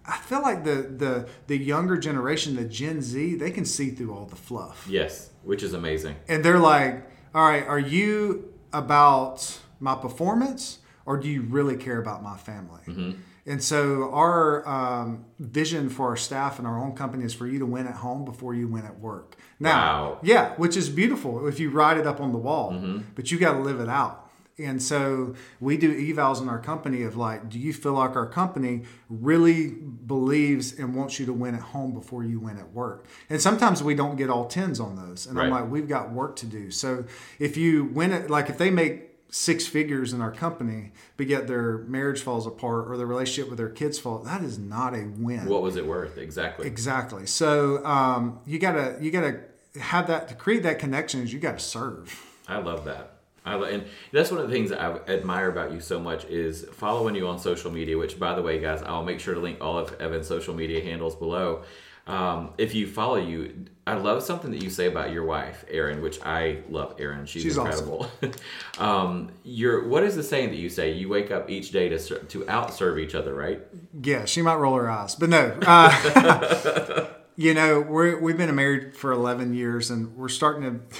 I 0.09 0.17
feel 0.17 0.41
like 0.41 0.63
the 0.63 0.93
the 0.97 1.29
the 1.47 1.57
younger 1.57 1.97
generation, 1.97 2.55
the 2.55 2.65
Gen 2.65 3.01
Z, 3.01 3.35
they 3.35 3.51
can 3.51 3.65
see 3.65 3.91
through 3.91 4.13
all 4.13 4.25
the 4.25 4.35
fluff. 4.35 4.87
Yes, 4.89 5.29
which 5.43 5.63
is 5.63 5.73
amazing. 5.73 6.15
And 6.27 6.43
they're 6.43 6.59
like, 6.59 7.07
"All 7.33 7.47
right, 7.47 7.65
are 7.65 7.79
you 7.79 8.53
about 8.73 9.59
my 9.79 9.95
performance, 9.95 10.79
or 11.05 11.17
do 11.17 11.27
you 11.27 11.43
really 11.43 11.77
care 11.77 11.99
about 11.99 12.23
my 12.23 12.37
family?" 12.37 12.81
Mm-hmm. 12.87 13.11
And 13.45 13.63
so 13.63 14.11
our 14.13 14.67
um, 14.67 15.25
vision 15.39 15.89
for 15.89 16.09
our 16.09 16.17
staff 16.17 16.59
and 16.59 16.67
our 16.67 16.77
own 16.77 16.95
company 16.95 17.23
is 17.23 17.33
for 17.33 17.47
you 17.47 17.57
to 17.59 17.65
win 17.65 17.87
at 17.87 17.95
home 17.95 18.23
before 18.23 18.53
you 18.53 18.67
win 18.67 18.85
at 18.85 18.99
work. 18.99 19.37
Now, 19.59 19.71
wow. 19.71 20.19
yeah, 20.21 20.53
which 20.55 20.77
is 20.77 20.89
beautiful 20.89 21.47
if 21.47 21.59
you 21.59 21.71
write 21.71 21.97
it 21.97 22.05
up 22.05 22.21
on 22.21 22.31
the 22.31 22.37
wall, 22.37 22.71
mm-hmm. 22.71 22.99
but 23.15 23.31
you 23.31 23.39
got 23.39 23.53
to 23.53 23.59
live 23.59 23.79
it 23.79 23.89
out. 23.89 24.28
And 24.59 24.81
so 24.81 25.35
we 25.59 25.77
do 25.77 25.93
evals 26.13 26.41
in 26.41 26.49
our 26.49 26.59
company 26.59 27.03
of 27.03 27.15
like, 27.15 27.49
do 27.49 27.57
you 27.57 27.73
feel 27.73 27.93
like 27.93 28.15
our 28.15 28.27
company 28.27 28.83
really 29.09 29.69
believes 29.69 30.77
and 30.77 30.95
wants 30.95 31.19
you 31.19 31.25
to 31.25 31.33
win 31.33 31.55
at 31.55 31.61
home 31.61 31.93
before 31.93 32.23
you 32.23 32.39
win 32.39 32.57
at 32.57 32.71
work? 32.73 33.05
And 33.29 33.41
sometimes 33.41 33.81
we 33.81 33.95
don't 33.95 34.15
get 34.15 34.29
all 34.29 34.45
tens 34.45 34.79
on 34.79 34.95
those. 34.95 35.25
And 35.25 35.37
right. 35.37 35.45
I'm 35.45 35.51
like, 35.51 35.69
we've 35.69 35.87
got 35.87 36.11
work 36.11 36.35
to 36.37 36.45
do. 36.45 36.71
So 36.71 37.05
if 37.39 37.57
you 37.57 37.85
win 37.85 38.11
it, 38.11 38.29
like 38.29 38.49
if 38.49 38.57
they 38.57 38.69
make 38.69 39.09
six 39.31 39.67
figures 39.67 40.11
in 40.11 40.21
our 40.21 40.31
company, 40.31 40.91
but 41.15 41.27
yet 41.27 41.47
their 41.47 41.79
marriage 41.79 42.21
falls 42.21 42.47
apart 42.47 42.87
or 42.87 42.97
their 42.97 43.05
relationship 43.05 43.49
with 43.49 43.57
their 43.57 43.69
kids 43.69 43.99
fall. 43.99 44.19
That 44.19 44.43
is 44.43 44.57
not 44.57 44.93
a 44.93 45.05
win. 45.17 45.45
What 45.45 45.61
was 45.61 45.75
it 45.75 45.85
worth? 45.85 46.17
Exactly. 46.17 46.67
Exactly. 46.67 47.25
So 47.27 47.85
um, 47.85 48.39
you 48.45 48.59
gotta 48.59 48.97
you 48.99 49.11
gotta 49.11 49.41
have 49.79 50.07
that 50.07 50.27
to 50.29 50.35
create 50.35 50.63
that 50.63 50.79
connection. 50.79 51.21
Is 51.21 51.31
you 51.31 51.39
gotta 51.39 51.59
serve. 51.59 52.25
I 52.47 52.57
love 52.57 52.85
that. 52.85 53.18
I 53.45 53.55
love, 53.55 53.69
and 53.69 53.85
that's 54.11 54.31
one 54.31 54.39
of 54.39 54.47
the 54.47 54.53
things 54.53 54.71
I 54.71 54.97
admire 55.07 55.49
about 55.49 55.71
you 55.71 55.79
so 55.79 55.99
much 55.99 56.25
is 56.25 56.65
following 56.73 57.15
you 57.15 57.27
on 57.27 57.39
social 57.39 57.71
media. 57.71 57.97
Which, 57.97 58.19
by 58.19 58.35
the 58.35 58.41
way, 58.41 58.59
guys, 58.59 58.81
I'll 58.83 59.03
make 59.03 59.19
sure 59.19 59.33
to 59.33 59.39
link 59.39 59.59
all 59.61 59.77
of 59.77 59.93
Evan's 60.01 60.27
social 60.27 60.53
media 60.53 60.83
handles 60.83 61.15
below. 61.15 61.63
Um, 62.09 62.53
if 62.57 62.73
you 62.73 62.87
follow 62.87 63.17
you, 63.17 63.65
I 63.85 63.93
love 63.93 64.23
something 64.23 64.49
that 64.49 64.63
you 64.63 64.71
say 64.71 64.87
about 64.87 65.11
your 65.11 65.25
wife, 65.25 65.63
Erin, 65.69 66.01
which 66.01 66.19
I 66.23 66.63
love. 66.67 66.95
Erin, 66.97 67.27
she's, 67.27 67.43
she's 67.43 67.57
incredible. 67.57 68.09
Awesome. 68.23 68.33
um, 68.79 69.31
you're, 69.43 69.87
what 69.87 70.03
is 70.03 70.15
the 70.15 70.23
saying 70.23 70.49
that 70.49 70.57
you 70.57 70.69
say? 70.69 70.91
You 70.91 71.07
wake 71.07 71.29
up 71.29 71.51
each 71.51 71.71
day 71.71 71.87
to 71.89 71.99
to 71.99 72.39
outserve 72.45 72.99
each 72.99 73.13
other, 73.13 73.35
right? 73.35 73.61
Yeah, 74.01 74.25
she 74.25 74.41
might 74.41 74.55
roll 74.55 74.75
her 74.75 74.89
eyes, 74.89 75.13
but 75.13 75.29
no. 75.29 75.55
Uh, 75.61 77.05
you 77.35 77.53
know, 77.53 77.79
we're, 77.79 78.19
we've 78.19 78.37
been 78.37 78.53
married 78.55 78.95
for 78.97 79.11
11 79.11 79.53
years, 79.53 79.91
and 79.91 80.15
we're 80.17 80.29
starting 80.29 80.63
to. 80.63 80.97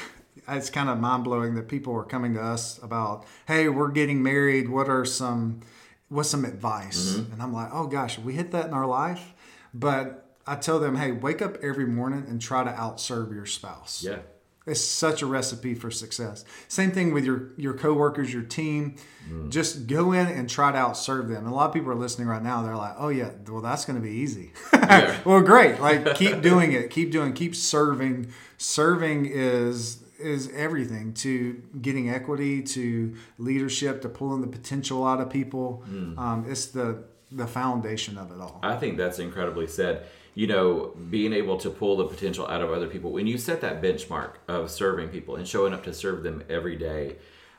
It's 0.51 0.69
kind 0.69 0.89
of 0.89 0.99
mind 0.99 1.23
blowing 1.23 1.55
that 1.55 1.67
people 1.67 1.95
are 1.95 2.03
coming 2.03 2.33
to 2.33 2.41
us 2.41 2.81
about, 2.81 3.25
hey, 3.47 3.69
we're 3.69 3.91
getting 3.91 4.23
married. 4.23 4.69
What 4.69 4.89
are 4.89 5.05
some, 5.05 5.61
what's 6.09 6.29
some 6.29 6.45
advice? 6.45 7.13
Mm-hmm. 7.13 7.33
And 7.33 7.41
I'm 7.41 7.53
like, 7.53 7.69
oh 7.71 7.87
gosh, 7.87 8.17
we 8.19 8.33
hit 8.33 8.51
that 8.51 8.65
in 8.65 8.73
our 8.73 8.87
life, 8.87 9.33
but 9.73 10.25
I 10.45 10.55
tell 10.55 10.79
them, 10.79 10.95
hey, 10.95 11.11
wake 11.11 11.41
up 11.41 11.57
every 11.63 11.85
morning 11.85 12.25
and 12.27 12.41
try 12.41 12.63
to 12.63 12.71
outserve 12.71 13.33
your 13.33 13.45
spouse. 13.45 14.03
Yeah. 14.03 14.19
It's 14.65 14.81
such 14.81 15.21
a 15.21 15.25
recipe 15.25 15.73
for 15.73 15.89
success. 15.89 16.45
Same 16.67 16.91
thing 16.91 17.13
with 17.13 17.25
your 17.25 17.49
your 17.57 17.73
coworkers, 17.73 18.31
your 18.31 18.43
team. 18.43 18.95
Mm. 19.27 19.49
Just 19.49 19.87
go 19.87 20.11
in 20.11 20.27
and 20.27 20.47
try 20.47 20.71
to 20.71 20.77
outserve 20.77 21.27
them. 21.27 21.37
And 21.37 21.47
a 21.47 21.51
lot 21.51 21.67
of 21.67 21.73
people 21.73 21.91
are 21.91 21.95
listening 21.95 22.27
right 22.27 22.43
now. 22.43 22.61
They're 22.61 22.75
like, 22.75 22.93
"Oh 22.97 23.09
yeah, 23.09 23.31
well 23.47 23.61
that's 23.61 23.85
going 23.85 23.95
to 23.95 24.01
be 24.01 24.11
easy." 24.11 24.51
Yeah. 24.73 25.17
well, 25.25 25.41
great. 25.41 25.79
Like 25.79 26.13
keep 26.15 26.41
doing 26.41 26.73
it. 26.73 26.91
Keep 26.91 27.11
doing. 27.11 27.33
Keep 27.33 27.55
serving. 27.55 28.31
Serving 28.57 29.25
is 29.25 30.03
is 30.19 30.51
everything 30.53 31.13
to 31.15 31.61
getting 31.81 32.09
equity, 32.09 32.61
to 32.61 33.15
leadership, 33.37 34.01
to 34.01 34.09
pulling 34.09 34.41
the 34.41 34.47
potential 34.47 35.05
out 35.05 35.21
of 35.21 35.29
people. 35.29 35.83
Mm. 35.89 36.17
Um, 36.17 36.45
it's 36.47 36.67
the 36.67 37.03
the 37.31 37.47
foundation 37.47 38.17
of 38.17 38.31
it 38.31 38.41
all. 38.41 38.59
I 38.63 38.75
think 38.75 38.97
that's 38.97 39.19
incredibly 39.19 39.67
said 39.67 40.07
you 40.39 40.47
know, 40.47 40.93
being 41.09 41.33
able 41.33 41.57
to 41.57 41.69
pull 41.69 41.97
the 41.97 42.05
potential 42.05 42.47
out 42.47 42.61
of 42.61 42.71
other 42.71 42.87
people. 42.87 43.11
When 43.11 43.27
you 43.27 43.37
set 43.37 43.59
that 43.59 43.81
benchmark 43.81 44.35
of 44.47 44.71
serving 44.71 45.09
people 45.09 45.35
and 45.35 45.45
showing 45.45 45.73
up 45.73 45.83
to 45.83 45.93
serve 45.93 46.23
them 46.23 46.43
every 46.49 46.77
day, 46.77 47.17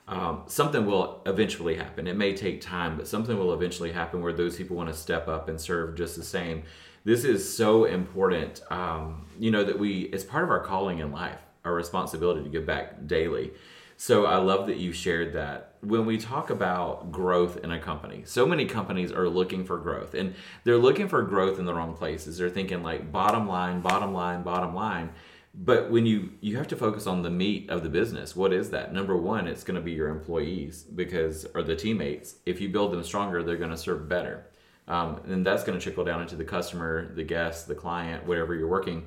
um, 0.09 0.45
something 0.47 0.87
will 0.87 1.21
eventually 1.27 1.75
happen. 1.75 2.07
It 2.07 2.17
may 2.17 2.35
take 2.35 2.63
time, 2.63 2.97
but 2.97 3.07
something 3.07 3.39
will 3.39 3.53
eventually 3.53 3.93
happen 3.93 4.23
where 4.23 4.33
those 4.33 4.57
people 4.57 4.77
want 4.77 4.89
to 4.89 4.95
step 4.95 5.29
up 5.29 5.49
and 5.49 5.61
serve 5.61 5.95
just 5.95 6.17
the 6.17 6.25
same. 6.25 6.63
This 7.05 7.25
is 7.25 7.55
so 7.55 7.85
important, 7.85 8.63
um, 8.71 9.27
you 9.39 9.51
know, 9.51 9.63
that 9.63 9.79
we, 9.79 10.05
it's 10.05 10.25
part 10.25 10.45
of 10.45 10.51
our 10.51 10.61
calling 10.61 11.01
in 11.01 11.13
life, 11.13 11.41
our 11.65 11.75
responsibility 11.75 12.43
to 12.43 12.49
give 12.49 12.67
back 12.67 13.07
daily. 13.07 13.53
So 13.97 14.25
I 14.25 14.39
love 14.39 14.67
that 14.69 14.79
you 14.79 14.93
shared 14.93 15.35
that. 15.35 15.75
When 15.83 16.07
we 16.07 16.17
talk 16.17 16.49
about 16.49 17.13
growth 17.13 17.59
in 17.59 17.71
a 17.71 17.79
company, 17.79 18.23
so 18.25 18.47
many 18.47 18.65
companies 18.65 19.13
are 19.13 19.29
looking 19.29 19.65
for 19.65 19.77
growth 19.77 20.15
and 20.15 20.35
they're 20.65 20.79
looking 20.79 21.07
for 21.07 21.23
growth 21.23 21.59
in 21.59 21.67
the 21.67 21.75
wrong 21.75 21.95
places. 21.95 22.39
They're 22.39 22.49
thinking 22.49 22.83
like 22.83 23.13
bottom 23.13 23.47
line, 23.47 23.83
bottom 23.83 24.15
line, 24.15 24.43
bottom 24.43 24.75
line. 24.75 25.11
But 25.55 25.91
when 25.91 26.07
you 26.07 26.31
you 26.41 26.57
have 26.57 26.69
to 26.69 26.77
focus 26.77 27.07
on 27.07 27.23
the 27.23 27.31
meat 27.31 27.69
of 27.69 27.83
the 27.83 27.89
business, 27.89 28.37
what 28.37 28.53
is 28.53 28.71
that? 28.71 28.93
Number 28.93 29.17
one, 29.17 29.47
it's 29.47 29.65
going 29.65 29.75
to 29.75 29.81
be 29.81 29.93
your 29.93 30.09
employees 30.09 30.83
because 30.83 31.45
or 31.55 31.63
the 31.63 31.77
teammates. 31.77 32.37
If 32.47 32.61
you 32.61 32.69
build 32.69 32.93
them 32.93 33.03
stronger, 33.03 33.43
they're 33.43 33.57
going 33.57 33.71
to 33.71 33.77
serve 33.77 34.09
better, 34.09 34.47
um, 34.87 35.21
and 35.27 35.45
that's 35.45 35.65
going 35.65 35.77
to 35.77 35.83
trickle 35.83 36.05
down 36.05 36.23
into 36.23 36.37
the 36.37 36.45
customer, 36.45 37.13
the 37.15 37.25
guest, 37.25 37.67
the 37.67 37.75
client, 37.75 38.27
whatever 38.27 38.55
you're 38.55 38.69
working. 38.69 39.07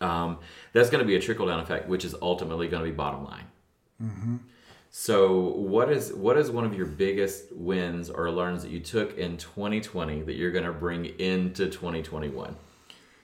Um, 0.00 0.38
that's 0.72 0.90
going 0.90 1.02
to 1.02 1.06
be 1.06 1.16
a 1.16 1.20
trickle 1.20 1.46
down 1.46 1.60
effect, 1.60 1.88
which 1.88 2.04
is 2.04 2.14
ultimately 2.20 2.68
going 2.68 2.84
to 2.84 2.90
be 2.90 2.94
bottom 2.94 3.24
line. 3.24 3.44
Mm-hmm. 4.02 4.36
So, 4.90 5.48
what 5.48 5.90
is 5.90 6.12
what 6.12 6.38
is 6.38 6.50
one 6.50 6.64
of 6.64 6.74
your 6.74 6.86
biggest 6.86 7.52
wins 7.52 8.08
or 8.08 8.30
learns 8.30 8.62
that 8.62 8.70
you 8.70 8.80
took 8.80 9.18
in 9.18 9.36
2020 9.36 10.22
that 10.22 10.34
you're 10.34 10.50
going 10.50 10.64
to 10.64 10.72
bring 10.72 11.04
into 11.04 11.66
2021? 11.66 12.56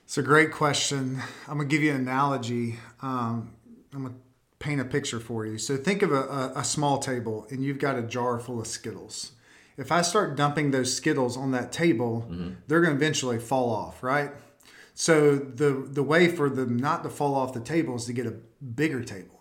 It's 0.04 0.18
a 0.18 0.22
great 0.22 0.52
question. 0.52 1.22
I'm 1.48 1.56
going 1.56 1.68
to 1.68 1.74
give 1.74 1.82
you 1.82 1.92
an 1.92 2.02
analogy. 2.02 2.78
Um, 3.00 3.54
I'm 3.94 4.02
going 4.02 4.14
to 4.14 4.20
paint 4.58 4.80
a 4.80 4.84
picture 4.84 5.20
for 5.20 5.46
you. 5.46 5.56
So, 5.56 5.76
think 5.76 6.02
of 6.02 6.12
a, 6.12 6.22
a, 6.22 6.52
a 6.56 6.64
small 6.64 6.98
table, 6.98 7.46
and 7.50 7.64
you've 7.64 7.78
got 7.78 7.98
a 7.98 8.02
jar 8.02 8.38
full 8.38 8.60
of 8.60 8.66
Skittles. 8.66 9.32
If 9.78 9.90
I 9.90 10.02
start 10.02 10.36
dumping 10.36 10.72
those 10.72 10.94
Skittles 10.94 11.38
on 11.38 11.52
that 11.52 11.72
table, 11.72 12.26
mm-hmm. 12.30 12.50
they're 12.66 12.82
going 12.82 12.98
to 12.98 13.02
eventually 13.02 13.38
fall 13.38 13.70
off, 13.70 14.02
right? 14.02 14.30
So 14.94 15.36
the 15.36 15.72
the 15.90 16.02
way 16.02 16.28
for 16.28 16.50
them 16.50 16.76
not 16.76 17.02
to 17.04 17.08
fall 17.10 17.34
off 17.34 17.52
the 17.54 17.60
table 17.60 17.96
is 17.96 18.04
to 18.06 18.12
get 18.12 18.26
a 18.26 18.34
bigger 18.74 19.02
table. 19.02 19.40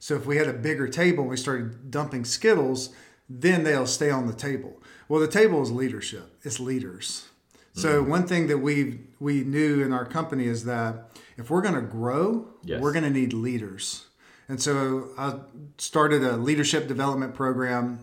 So 0.00 0.14
if 0.14 0.26
we 0.26 0.36
had 0.36 0.48
a 0.48 0.52
bigger 0.52 0.88
table 0.88 1.22
and 1.22 1.30
we 1.30 1.36
started 1.36 1.90
dumping 1.90 2.24
Skittles, 2.24 2.90
then 3.28 3.64
they'll 3.64 3.86
stay 3.86 4.10
on 4.10 4.26
the 4.26 4.32
table. 4.32 4.80
Well, 5.08 5.20
the 5.20 5.28
table 5.28 5.62
is 5.62 5.70
leadership. 5.72 6.36
It's 6.42 6.60
leaders. 6.60 7.26
So 7.74 8.00
Mm-hmm. 8.02 8.10
one 8.10 8.26
thing 8.26 8.46
that 8.48 8.58
we 8.58 9.00
we 9.20 9.44
knew 9.44 9.82
in 9.82 9.92
our 9.92 10.04
company 10.04 10.46
is 10.46 10.64
that 10.64 11.10
if 11.36 11.48
we're 11.50 11.62
going 11.62 11.74
to 11.74 11.80
grow, 11.98 12.48
Yes. 12.64 12.80
we're 12.80 12.92
going 12.92 13.04
to 13.04 13.10
need 13.10 13.32
leaders. 13.32 14.06
And 14.48 14.60
so 14.60 15.10
I 15.18 15.34
started 15.78 16.22
a 16.24 16.36
leadership 16.36 16.88
development 16.88 17.34
program 17.34 18.00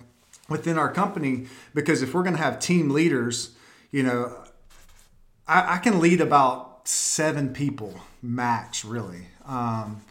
within 0.47 0.77
our 0.77 0.91
company 0.91 1.47
because 1.73 2.01
if 2.01 2.13
we're 2.13 2.23
going 2.23 2.35
to 2.37 2.41
have 2.41 2.59
team 2.59 2.89
leaders, 2.91 3.51
you 3.91 4.03
know, 4.03 4.31
I, 5.47 5.75
I 5.75 5.77
can 5.79 5.99
lead 5.99 6.21
about 6.21 6.74
seven 6.87 7.53
people 7.53 7.99
max, 8.21 8.85
really. 8.85 9.27
Um, 9.45 10.01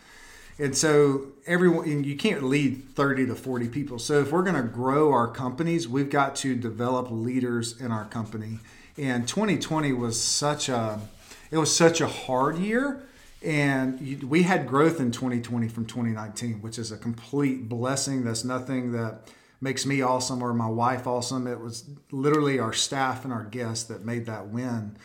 and 0.58 0.76
so 0.76 1.26
everyone, 1.46 1.88
and 1.88 2.06
you 2.06 2.16
can't 2.16 2.44
lead 2.44 2.94
30 2.94 3.26
to 3.26 3.34
40 3.34 3.68
people. 3.68 3.98
So 3.98 4.20
if 4.20 4.30
we're 4.30 4.42
going 4.42 4.54
to 4.54 4.68
grow 4.68 5.12
our 5.12 5.26
companies, 5.26 5.88
we've 5.88 6.10
got 6.10 6.36
to 6.36 6.54
develop 6.54 7.08
leaders 7.10 7.80
in 7.80 7.90
our 7.90 8.04
company. 8.04 8.60
And 8.96 9.26
2020 9.26 9.92
was 9.92 10.20
such 10.20 10.68
a, 10.68 11.00
it 11.50 11.58
was 11.58 11.74
such 11.74 12.00
a 12.00 12.06
hard 12.06 12.58
year. 12.58 13.02
And 13.42 14.22
we 14.22 14.44
had 14.44 14.66
growth 14.66 15.00
in 15.00 15.10
2020 15.10 15.68
from 15.68 15.86
2019, 15.86 16.62
which 16.62 16.78
is 16.78 16.92
a 16.92 16.96
complete 16.96 17.68
blessing. 17.68 18.24
That's 18.24 18.44
nothing 18.44 18.92
that 18.92 19.28
makes 19.60 19.84
me 19.84 20.02
awesome 20.02 20.42
or 20.42 20.54
my 20.54 20.68
wife 20.68 21.06
awesome. 21.06 21.46
It 21.46 21.60
was 21.60 21.84
literally 22.10 22.58
our 22.58 22.72
staff 22.72 23.24
and 23.24 23.32
our 23.32 23.44
guests 23.44 23.84
that 23.84 24.04
made 24.04 24.26
that 24.26 24.48
win. 24.48 24.96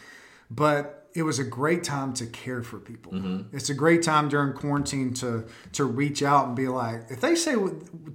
But 0.49 0.98
it 1.15 1.23
was 1.23 1.39
a 1.39 1.43
great 1.43 1.83
time 1.83 2.13
to 2.13 2.25
care 2.25 2.61
for 2.61 2.79
people. 2.79 3.13
It's 3.51 3.69
a 3.69 3.73
great 3.73 4.03
time 4.03 4.29
during 4.29 4.53
quarantine 4.53 5.13
to 5.15 5.45
to 5.73 5.85
reach 5.85 6.21
out 6.23 6.47
and 6.47 6.55
be 6.55 6.67
like, 6.67 7.05
if 7.09 7.21
they 7.21 7.35
say 7.35 7.55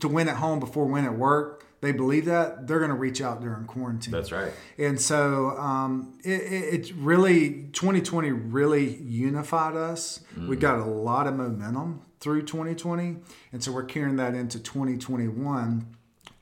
to 0.01 0.09
win 0.09 0.29
at 0.29 0.37
home 0.37 0.61
before 0.61 0.87
win 0.87 1.05
at 1.05 1.15
work, 1.17 1.65
they 1.81 1.93
believe 1.93 2.25
that 2.27 2.67
they're 2.67 2.79
going 2.79 2.91
to 2.91 2.97
reach 2.97 3.21
out 3.21 3.43
during 3.43 3.67
quarantine. 3.67 4.13
That's 4.13 4.33
right. 4.33 4.53
And 4.79 4.99
so 4.99 5.51
um, 5.59 6.19
it, 6.25 6.41
it, 6.41 6.75
it's 6.75 6.93
really 6.93 7.69
2020 7.73 8.31
really 8.31 8.97
unified 9.03 9.77
us. 9.77 10.21
We 10.49 10.57
got 10.57 10.79
a 10.79 10.85
lot 10.85 11.27
of 11.27 11.35
momentum 11.35 12.01
through 12.21 12.43
2020, 12.43 13.17
and 13.53 13.63
so 13.63 13.71
we're 13.71 13.85
carrying 13.85 14.17
that 14.17 14.35
into 14.35 14.59
2021. 14.61 15.87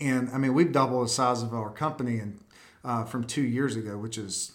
And 0.01 0.31
I 0.31 0.39
mean, 0.39 0.55
we've 0.55 0.71
doubled 0.71 1.07
the 1.07 1.11
size 1.11 1.43
of 1.43 1.53
our 1.55 1.71
company 1.71 2.19
and 2.19 2.39
uh, 2.85 3.05
from 3.05 3.25
two 3.25 3.43
years 3.43 3.77
ago, 3.77 3.97
which 3.97 4.19
is 4.19 4.53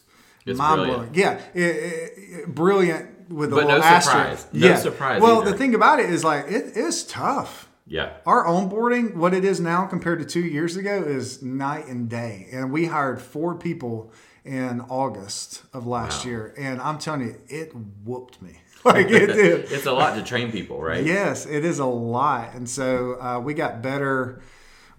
It's 0.48 0.58
mind 0.58 0.86
blowing. 0.86 1.10
Yeah, 1.14 1.40
it, 1.54 1.62
it, 1.64 2.14
it- 2.18 2.48
brilliant 2.56 3.30
with 3.30 3.52
a 3.52 3.56
But 3.56 3.62
no 3.64 3.68
little 3.76 3.84
asterisk. 3.84 4.40
surprise. 4.42 4.48
No 4.54 4.68
yeah. 4.68 4.76
surprise 4.78 5.22
Well, 5.22 5.42
either. 5.42 5.52
the 5.52 5.58
thing 5.58 5.76
about 5.76 6.00
it 6.00 6.10
is 6.10 6.24
like 6.24 6.46
it 6.48 6.78
is 6.78 7.04
tough 7.06 7.70
Yeah. 7.86 8.14
our 8.26 8.46
onboarding, 8.46 9.16
what 9.16 9.34
it 9.34 9.44
is 9.44 9.60
now 9.60 9.86
compared 9.86 10.20
to 10.20 10.26
two 10.26 10.46
years 10.46 10.78
ago, 10.78 11.04
is 11.04 11.42
night 11.44 11.88
and 11.88 12.10
day. 12.10 12.48
And 12.54 12.72
we 12.72 12.86
hired 12.86 13.22
four 13.22 13.56
people 13.56 14.12
in 14.46 14.80
August 14.90 15.64
of 15.74 15.86
last 15.86 16.24
Wow. 16.24 16.32
year, 16.32 16.54
and 16.58 16.80
I'm 16.82 17.00
telling 17.00 17.22
you, 17.28 17.36
it 17.50 17.74
whooped 18.06 18.42
me. 18.42 18.62
Like 18.86 19.08
it 19.10 19.28
did. 19.28 19.66
It's 19.72 19.86
a 19.88 19.92
lot 19.92 20.16
to 20.16 20.24
train 20.24 20.50
people, 20.52 20.82
right? 20.82 21.04
yes, 21.04 21.46
it 21.46 21.66
is 21.66 21.80
a 21.80 21.86
lot, 21.86 22.54
and 22.54 22.70
so 22.70 23.20
uh, 23.20 23.40
we 23.44 23.54
got 23.54 23.82
better. 23.82 24.42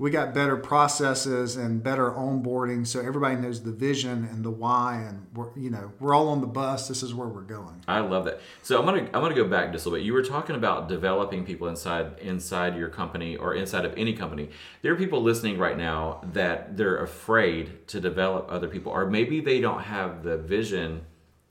We 0.01 0.13
got 0.13 0.33
better 0.33 0.57
processes 0.57 1.57
and 1.57 1.83
better 1.83 2.13
onboarding, 2.13 2.87
so 2.87 3.01
everybody 3.01 3.35
knows 3.35 3.65
the 3.65 3.73
vision 3.73 4.29
and 4.31 4.45
the 4.45 4.51
why, 4.51 5.05
and 5.05 5.27
we're 5.35 5.49
you 5.57 5.71
know 5.71 5.91
we're 5.99 6.15
all 6.15 6.29
on 6.29 6.41
the 6.41 6.47
bus. 6.47 6.87
This 6.87 7.03
is 7.03 7.13
where 7.13 7.27
we're 7.27 7.41
going. 7.41 7.83
I 7.89 7.99
love 7.99 8.25
that. 8.27 8.41
So 8.63 8.79
I'm 8.79 8.85
gonna 8.85 9.09
I'm 9.13 9.21
gonna 9.23 9.35
go 9.35 9.49
back 9.49 9.73
just 9.73 9.87
a 9.87 9.89
little 9.89 10.01
bit. 10.01 10.07
You 10.07 10.13
were 10.13 10.23
talking 10.23 10.55
about 10.55 10.89
developing 10.89 11.45
people 11.45 11.67
inside 11.67 12.17
inside 12.21 12.77
your 12.77 12.89
company 12.89 13.37
or 13.37 13.55
inside 13.55 13.85
of 13.85 13.93
any 13.97 14.13
company. 14.13 14.51
There 14.83 14.93
are 14.93 14.97
people 14.97 15.21
listening 15.21 15.59
right 15.59 15.77
now 15.77 16.21
that 16.33 16.77
they're 16.77 17.03
afraid 17.03 17.89
to 17.89 18.01
develop 18.01 18.47
other 18.51 18.69
people, 18.69 18.93
or 18.93 19.11
maybe 19.11 19.41
they 19.41 19.61
don't 19.61 19.83
have 19.83 20.23
the 20.23 20.39
vision. 20.39 21.01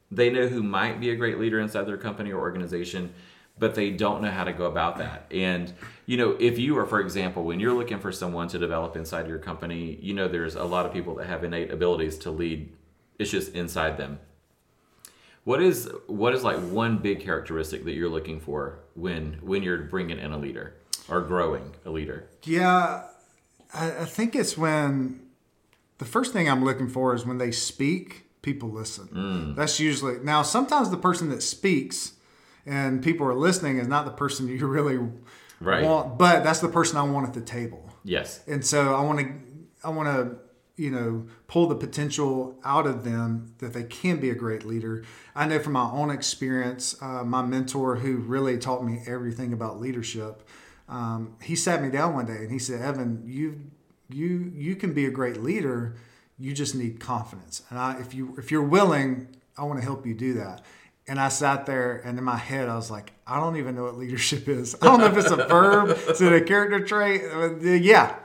They 0.10 0.30
know 0.30 0.48
who 0.48 0.64
might 0.64 1.02
be 1.02 1.10
a 1.10 1.18
great 1.18 1.38
leader 1.38 1.60
inside 1.60 1.84
their 1.84 1.98
company 1.98 2.32
or 2.32 2.40
organization, 2.40 3.14
but 3.60 3.76
they 3.76 3.90
don't 3.90 4.22
know 4.22 4.32
how 4.32 4.46
to 4.46 4.54
go 4.54 4.68
about 4.68 5.00
that. 5.00 5.26
And 5.32 5.74
you 6.08 6.16
know, 6.16 6.38
if 6.40 6.58
you 6.58 6.76
are, 6.78 6.86
for 6.86 7.02
example, 7.02 7.44
when 7.44 7.60
you're 7.60 7.74
looking 7.74 8.00
for 8.00 8.14
someone 8.14 8.48
to 8.48 8.58
develop 8.58 8.96
inside 8.96 9.28
your 9.28 9.40
company, 9.40 10.00
you 10.02 10.14
know, 10.14 10.30
there's 10.30 10.56
a 10.56 10.64
lot 10.64 10.86
of 10.86 10.94
people 10.94 11.14
that 11.16 11.28
have 11.28 11.44
innate 11.44 11.70
abilities 11.70 12.18
to 12.20 12.32
lead. 12.32 12.74
It's 13.20 13.30
just 13.30 13.54
inside 13.54 13.98
them. 13.98 14.20
What 15.44 15.62
is 15.62 15.90
what 16.08 16.34
is 16.34 16.44
like 16.44 16.58
one 16.58 16.98
big 16.98 17.20
characteristic 17.20 17.84
that 17.86 17.92
you're 17.92 18.10
looking 18.10 18.40
for 18.40 18.80
when 18.96 19.40
when 19.42 19.64
you're 19.64 19.80
bringing 19.80 20.18
in 20.18 20.32
a 20.32 20.38
leader 20.38 20.76
or 21.10 21.22
growing 21.22 21.76
a 21.86 21.90
leader? 21.90 22.30
Yeah, 22.44 23.04
I, 23.74 23.92
I 24.00 24.06
think 24.06 24.34
it's 24.34 24.58
when 24.58 25.20
the 25.98 26.06
first 26.06 26.32
thing 26.32 26.50
I'm 26.50 26.64
looking 26.64 26.88
for 26.88 27.14
is 27.16 27.26
when 27.26 27.38
they 27.38 27.52
speak, 27.52 28.26
people 28.42 28.70
listen. 28.70 29.08
Mm. 29.08 29.56
That's 29.56 29.78
usually 29.80 30.20
now. 30.24 30.42
Sometimes 30.42 30.90
the 30.90 30.98
person 30.98 31.30
that 31.30 31.44
speaks 31.44 32.14
and 32.66 33.04
people 33.04 33.28
are 33.28 33.36
listening 33.36 33.78
is 33.78 33.88
not 33.88 34.06
the 34.06 34.12
person 34.12 34.48
you 34.58 34.68
really 34.68 35.00
Right. 35.60 35.84
want, 35.84 36.18
but 36.18 36.44
that's 36.44 36.60
the 36.60 36.70
person 36.70 36.98
I 36.98 37.04
want 37.04 37.28
at 37.28 37.34
the 37.34 37.42
table. 37.42 37.90
Yes. 38.04 38.42
And 38.48 38.66
so 38.66 38.96
I 38.96 39.02
want 39.02 39.20
to, 39.20 39.34
I 39.84 39.90
want 39.90 40.08
to, 40.08 40.38
you 40.82 40.92
know, 40.92 41.28
pull 41.48 41.68
the 41.68 41.76
potential 41.76 42.56
out 42.64 42.86
of 42.86 43.04
them 43.04 43.56
that 43.58 43.74
they 43.74 43.84
can 43.84 44.20
be 44.20 44.30
a 44.30 44.36
great 44.36 44.64
leader. 44.64 45.04
I 45.36 45.48
know 45.48 45.60
from 45.60 45.74
my 45.74 45.90
own 45.90 46.12
experience, 46.12 46.96
uh, 47.02 47.24
my 47.24 47.42
mentor 47.42 47.96
who 47.98 48.18
really 48.18 48.58
taught 48.58 48.86
me 48.86 49.02
everything 49.08 49.54
about 49.54 49.80
leadership, 49.80 50.48
um, 50.88 51.36
he 51.42 51.56
sat 51.56 51.82
me 51.82 51.90
down 51.90 52.14
one 52.14 52.28
day 52.28 52.38
and 52.38 52.52
he 52.52 52.60
said, 52.60 52.82
"Evan, 52.82 53.24
you, 53.26 53.60
you, 54.10 54.52
you 54.56 54.76
can 54.76 54.94
be 54.94 55.06
a 55.06 55.12
great 55.12 55.42
leader. 55.42 55.96
You 56.40 56.54
just 56.54 56.76
need 56.76 57.00
confidence. 57.00 57.64
And 57.70 57.80
I, 57.80 58.00
if 58.00 58.14
you, 58.14 58.36
if 58.38 58.52
you're 58.52 58.62
willing, 58.62 59.36
I 59.58 59.64
want 59.64 59.80
to 59.80 59.84
help 59.84 60.06
you 60.06 60.14
do 60.14 60.36
that." 60.36 60.62
And 61.08 61.20
I 61.20 61.30
sat 61.30 61.66
there, 61.66 62.02
and 62.04 62.18
in 62.18 62.24
my 62.24 62.36
head, 62.36 62.68
I 62.68 62.76
was 62.76 62.92
like, 62.92 63.14
I 63.26 63.40
don't 63.40 63.56
even 63.56 63.76
know 63.76 63.84
what 63.84 63.98
leadership 63.98 64.48
is. 64.50 64.76
I 64.82 64.86
don't 64.86 65.00
know 65.00 65.06
if 65.06 65.18
it's 65.18 65.32
a 65.32 65.38
verb, 65.38 65.90
is 66.10 66.20
it 66.22 66.34
a 66.34 66.42
character 66.42 66.86
trait? 66.86 67.22
Uh, 67.24 67.56
Yeah, 67.60 68.16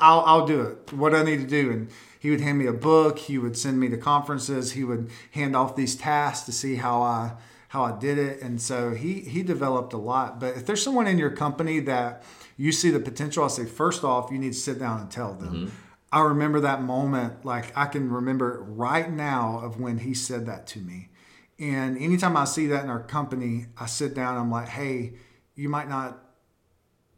I'll, 0.00 0.20
I'll 0.26 0.46
do 0.46 0.62
it. 0.62 0.92
What 0.92 1.14
I 1.14 1.22
need 1.22 1.40
to 1.40 1.46
do. 1.46 1.70
And 1.70 1.90
he 2.18 2.30
would 2.30 2.40
hand 2.40 2.58
me 2.58 2.66
a 2.66 2.72
book. 2.72 3.18
He 3.18 3.38
would 3.38 3.56
send 3.56 3.78
me 3.78 3.88
to 3.88 3.96
conferences. 3.96 4.72
He 4.72 4.82
would 4.84 5.10
hand 5.32 5.54
off 5.54 5.76
these 5.76 5.94
tasks 5.94 6.46
to 6.46 6.52
see 6.52 6.76
how 6.76 7.02
I 7.02 7.32
how 7.68 7.84
I 7.84 7.98
did 7.98 8.18
it. 8.18 8.40
And 8.42 8.60
so 8.60 8.90
he 8.94 9.20
he 9.20 9.42
developed 9.42 9.92
a 9.92 9.98
lot. 9.98 10.40
But 10.40 10.56
if 10.56 10.66
there's 10.66 10.82
someone 10.82 11.06
in 11.06 11.18
your 11.18 11.30
company 11.30 11.80
that 11.80 12.24
you 12.56 12.72
see 12.72 12.90
the 12.90 12.98
potential, 13.00 13.44
I 13.44 13.48
say 13.48 13.64
first 13.66 14.02
off, 14.04 14.30
you 14.32 14.38
need 14.38 14.54
to 14.54 14.58
sit 14.58 14.78
down 14.78 15.00
and 15.00 15.10
tell 15.10 15.34
them. 15.34 15.70
I 16.10 16.22
remember 16.22 16.60
that 16.60 16.82
moment, 16.82 17.44
like 17.44 17.76
I 17.76 17.86
can 17.86 18.10
remember 18.10 18.54
it 18.54 18.60
right 18.62 19.12
now 19.12 19.60
of 19.62 19.78
when 19.78 19.98
he 19.98 20.14
said 20.14 20.46
that 20.46 20.66
to 20.68 20.80
me. 20.80 21.10
And 21.58 21.98
anytime 21.98 22.36
I 22.36 22.44
see 22.44 22.68
that 22.68 22.84
in 22.84 22.90
our 22.90 23.02
company, 23.02 23.66
I 23.76 23.86
sit 23.86 24.14
down. 24.14 24.36
I'm 24.36 24.50
like, 24.50 24.68
hey, 24.68 25.14
you 25.54 25.68
might 25.68 25.88
not 25.88 26.24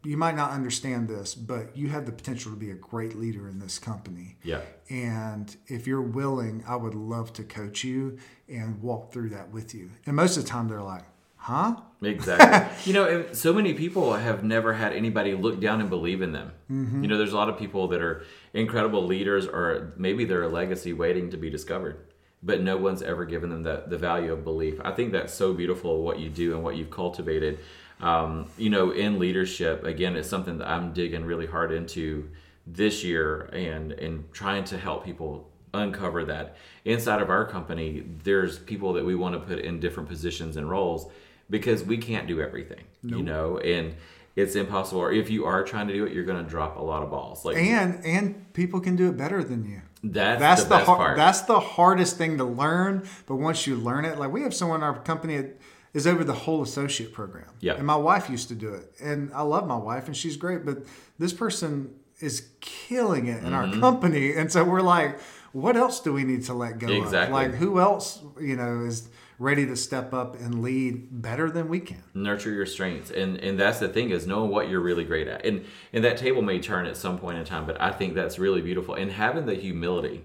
you 0.03 0.17
might 0.17 0.35
not 0.35 0.51
understand 0.51 1.07
this, 1.07 1.35
but 1.35 1.77
you 1.77 1.89
have 1.89 2.05
the 2.05 2.11
potential 2.11 2.51
to 2.51 2.57
be 2.57 2.71
a 2.71 2.75
great 2.75 3.15
leader 3.15 3.47
in 3.47 3.59
this 3.59 3.77
company. 3.77 4.37
Yeah. 4.43 4.61
And 4.89 5.55
if 5.67 5.85
you're 5.85 6.01
willing, 6.01 6.63
I 6.67 6.75
would 6.75 6.95
love 6.95 7.33
to 7.33 7.43
coach 7.43 7.83
you 7.83 8.17
and 8.49 8.81
walk 8.81 9.13
through 9.13 9.29
that 9.29 9.51
with 9.51 9.75
you. 9.75 9.91
And 10.05 10.15
most 10.15 10.37
of 10.37 10.43
the 10.43 10.49
time, 10.49 10.67
they're 10.67 10.81
like, 10.81 11.03
huh? 11.35 11.75
Exactly. 12.01 12.91
you 12.91 12.93
know, 12.93 13.31
so 13.33 13.53
many 13.53 13.75
people 13.75 14.13
have 14.13 14.43
never 14.43 14.73
had 14.73 14.93
anybody 14.93 15.35
look 15.35 15.59
down 15.61 15.81
and 15.81 15.89
believe 15.89 16.23
in 16.23 16.31
them. 16.31 16.51
Mm-hmm. 16.71 17.03
You 17.03 17.07
know, 17.07 17.17
there's 17.17 17.33
a 17.33 17.37
lot 17.37 17.49
of 17.49 17.57
people 17.59 17.87
that 17.89 18.01
are 18.01 18.25
incredible 18.53 19.05
leaders, 19.05 19.45
or 19.45 19.93
maybe 19.97 20.25
they're 20.25 20.43
a 20.43 20.49
legacy 20.49 20.93
waiting 20.93 21.29
to 21.29 21.37
be 21.37 21.51
discovered, 21.51 22.07
but 22.43 22.61
no 22.61 22.77
one's 22.77 23.01
ever 23.01 23.25
given 23.25 23.49
them 23.49 23.63
the, 23.63 23.83
the 23.87 23.97
value 23.97 24.33
of 24.33 24.43
belief. 24.43 24.79
I 24.83 24.91
think 24.91 25.11
that's 25.11 25.33
so 25.33 25.53
beautiful 25.53 26.01
what 26.03 26.19
you 26.19 26.29
do 26.29 26.53
and 26.53 26.63
what 26.63 26.75
you've 26.75 26.89
cultivated. 26.89 27.59
Um, 27.99 28.49
you 28.57 28.69
know, 28.69 28.91
in 28.91 29.19
leadership, 29.19 29.83
again, 29.83 30.15
it's 30.15 30.27
something 30.27 30.57
that 30.57 30.67
I'm 30.67 30.91
digging 30.93 31.23
really 31.23 31.45
hard 31.45 31.71
into 31.71 32.29
this 32.67 33.03
year 33.03 33.43
and 33.53 33.91
and 33.93 34.31
trying 34.33 34.63
to 34.63 34.77
help 34.77 35.03
people 35.03 35.49
uncover 35.73 36.25
that 36.25 36.57
inside 36.85 37.21
of 37.21 37.29
our 37.29 37.45
company 37.45 38.03
there's 38.23 38.59
people 38.59 38.93
that 38.93 39.05
we 39.05 39.15
want 39.15 39.33
to 39.33 39.39
put 39.39 39.57
in 39.59 39.79
different 39.79 40.07
positions 40.07 40.57
and 40.57 40.69
roles 40.69 41.09
because 41.49 41.83
we 41.83 41.97
can't 41.97 42.27
do 42.27 42.39
everything 42.39 42.83
you 43.03 43.23
know 43.23 43.57
and 43.59 43.95
it's 44.35 44.55
impossible 44.55 45.01
or 45.01 45.11
if 45.11 45.29
you 45.29 45.45
are 45.45 45.63
trying 45.63 45.87
to 45.87 45.93
do 45.93 46.05
it 46.05 46.13
you're 46.13 46.23
going 46.23 46.43
to 46.43 46.49
drop 46.49 46.77
a 46.77 46.81
lot 46.81 47.01
of 47.01 47.09
balls 47.09 47.43
like 47.45 47.57
And 47.57 48.05
and 48.05 48.53
people 48.53 48.79
can 48.79 48.95
do 48.95 49.09
it 49.09 49.17
better 49.17 49.43
than 49.43 49.65
you. 49.65 49.81
That's, 50.03 50.39
That's 50.39 50.63
the, 50.63 50.77
the, 50.77 50.85
har- 50.85 51.15
that's 51.15 51.41
the 51.41 51.59
hardest 51.59 52.17
thing 52.17 52.37
to 52.37 52.43
learn. 52.43 53.07
But 53.27 53.35
once 53.35 53.67
you 53.67 53.75
learn 53.75 54.05
it, 54.05 54.17
like 54.17 54.31
we 54.31 54.41
have 54.41 54.53
someone 54.53 54.79
in 54.79 54.83
our 54.83 54.99
company 54.99 55.37
that 55.37 55.59
is 55.93 56.07
over 56.07 56.23
the 56.23 56.33
whole 56.33 56.61
associate 56.61 57.13
program. 57.13 57.49
Yeah. 57.59 57.73
And 57.73 57.85
my 57.85 57.95
wife 57.95 58.29
used 58.29 58.47
to 58.47 58.55
do 58.55 58.73
it, 58.73 58.93
and 59.01 59.31
I 59.33 59.41
love 59.41 59.67
my 59.67 59.75
wife, 59.75 60.07
and 60.07 60.15
she's 60.15 60.37
great. 60.37 60.65
But 60.65 60.85
this 61.19 61.33
person 61.33 61.93
is 62.21 62.47
killing 62.61 63.27
it 63.27 63.43
in 63.43 63.51
Mm-hmm. 63.51 63.53
our 63.53 63.79
company, 63.79 64.33
and 64.33 64.51
so 64.51 64.63
we're 64.63 64.81
like, 64.81 65.19
what 65.53 65.75
else 65.75 65.99
do 65.99 66.13
we 66.13 66.23
need 66.23 66.43
to 66.45 66.53
let 66.53 66.79
go 66.79 66.87
Exactly. 66.87 67.45
of? 67.45 67.51
Like 67.51 67.59
who 67.59 67.79
else, 67.79 68.21
you 68.39 68.55
know, 68.55 68.85
is 68.85 69.09
ready 69.37 69.65
to 69.65 69.75
step 69.75 70.13
up 70.13 70.35
and 70.39 70.61
lead 70.61 71.07
better 71.21 71.49
than 71.49 71.67
we 71.67 71.79
can. 71.79 72.03
Nurture 72.13 72.51
your 72.51 72.65
strengths, 72.65 73.11
and 73.11 73.37
and 73.37 73.59
that's 73.59 73.79
the 73.79 73.89
thing 73.89 74.11
is 74.11 74.25
knowing 74.27 74.49
what 74.51 74.69
you're 74.69 74.79
really 74.79 75.03
great 75.03 75.27
at. 75.27 75.45
And 75.45 75.65
and 75.93 76.03
that 76.03 76.17
table 76.17 76.41
may 76.41 76.59
turn 76.59 76.85
at 76.85 76.95
some 76.95 77.17
point 77.17 77.37
in 77.39 77.45
time, 77.45 77.65
but 77.65 77.79
I 77.81 77.91
think 77.91 78.13
that's 78.13 78.37
really 78.39 78.61
beautiful. 78.61 78.93
And 78.95 79.11
having 79.11 79.45
the 79.47 79.55
humility, 79.55 80.23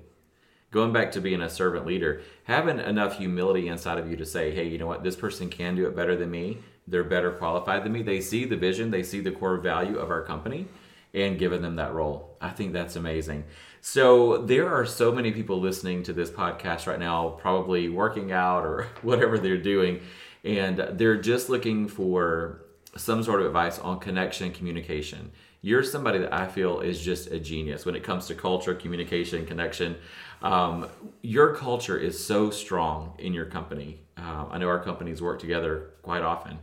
going 0.71 0.93
back 0.93 1.11
to 1.12 1.21
being 1.21 1.41
a 1.41 1.49
servant 1.50 1.87
leader, 1.87 2.21
having 2.45 2.79
enough 2.79 3.19
humility 3.19 3.69
inside 3.69 3.99
of 3.99 4.09
you 4.11 4.17
to 4.19 4.26
say, 4.26 4.50
hey, 4.53 4.69
you 4.69 4.79
know 4.79 4.87
what, 4.87 5.03
this 5.03 5.17
person 5.17 5.49
can 5.49 5.75
do 5.75 5.87
it 5.87 5.97
better 5.97 6.15
than 6.15 6.31
me. 6.31 6.59
They're 6.87 7.03
better 7.05 7.33
qualified 7.33 7.83
than 7.85 7.93
me. 7.93 8.03
They 8.03 8.21
see 8.21 8.45
the 8.45 8.57
vision, 8.57 8.91
they 8.93 9.03
see 9.03 9.21
the 9.21 9.33
core 9.33 9.57
value 9.57 9.99
of 9.99 10.11
our 10.11 10.23
company, 10.23 10.69
and 11.14 11.38
giving 11.38 11.62
them 11.62 11.76
that 11.76 11.94
role. 11.94 12.36
I 12.40 12.50
think 12.50 12.72
that's 12.72 12.96
amazing. 12.96 13.44
So 13.80 14.38
there 14.38 14.68
are 14.68 14.84
so 14.84 15.12
many 15.12 15.30
people 15.30 15.60
listening 15.60 16.02
to 16.04 16.12
this 16.12 16.30
podcast 16.30 16.86
right 16.86 16.98
now, 16.98 17.30
probably 17.40 17.88
working 17.88 18.32
out 18.32 18.64
or 18.64 18.88
whatever 19.02 19.38
they're 19.38 19.56
doing, 19.56 20.00
and 20.44 20.78
they're 20.92 21.20
just 21.20 21.48
looking 21.48 21.88
for 21.88 22.62
some 22.96 23.22
sort 23.22 23.40
of 23.40 23.46
advice 23.46 23.78
on 23.78 24.00
connection 24.00 24.46
and 24.46 24.54
communication. 24.54 25.30
You're 25.60 25.82
somebody 25.82 26.18
that 26.18 26.32
I 26.32 26.46
feel 26.46 26.80
is 26.80 27.00
just 27.00 27.30
a 27.30 27.38
genius 27.38 27.84
when 27.84 27.96
it 27.96 28.04
comes 28.04 28.26
to 28.26 28.34
culture, 28.34 28.75
communication, 28.75 29.46
connection. 29.46 29.96
Um, 30.42 30.88
your 31.22 31.54
culture 31.54 31.98
is 31.98 32.25
so 32.25 32.50
strong 32.50 33.14
in 33.18 33.32
your 33.32 33.46
company. 33.46 34.00
Uh, 34.16 34.46
I 34.50 34.58
know 34.58 34.68
our 34.68 34.82
companies 34.82 35.20
work 35.20 35.40
together 35.40 35.90
quite 36.02 36.22
often. 36.22 36.58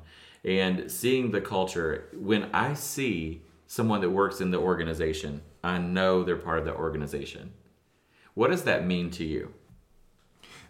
And 0.46 0.92
seeing 0.92 1.32
the 1.32 1.42
culture, 1.42 2.06
when 2.14 2.50
I 2.54 2.74
see 2.74 3.42
someone 3.74 4.02
that 4.02 4.12
works 4.12 4.40
in 4.40 4.52
the 4.52 4.60
organization, 4.60 5.42
I 5.64 5.80
know 5.80 6.24
they're 6.24 6.36
part 6.36 6.60
of 6.60 6.66
the 6.66 6.76
organization. 6.76 7.54
What 8.36 8.52
does 8.52 8.66
that 8.66 8.86
mean 8.86 9.10
to 9.12 9.24
you? 9.24 9.52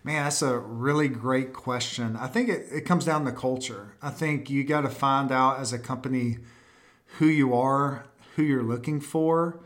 Man, 0.05 0.23
that's 0.23 0.41
a 0.41 0.57
really 0.57 1.09
great 1.09 1.51
question. 1.51 2.15
I 2.15 2.27
think 2.27 2.47
it, 2.47 2.65
it 2.71 2.81
comes 2.85 3.03
down 3.03 3.25
to 3.25 3.33
culture. 3.33 3.97
I 4.01 4.09
think 4.09 4.49
you 4.49 4.63
got 4.63 4.81
to 4.81 4.89
find 4.89 5.33
out 5.33 5.59
as 5.59 5.73
a 5.73 5.79
company 5.79 6.37
who 7.17 7.25
you 7.25 7.53
are, 7.53 8.05
who 8.37 8.43
you're 8.43 8.63
looking 8.63 9.01
for. 9.01 9.59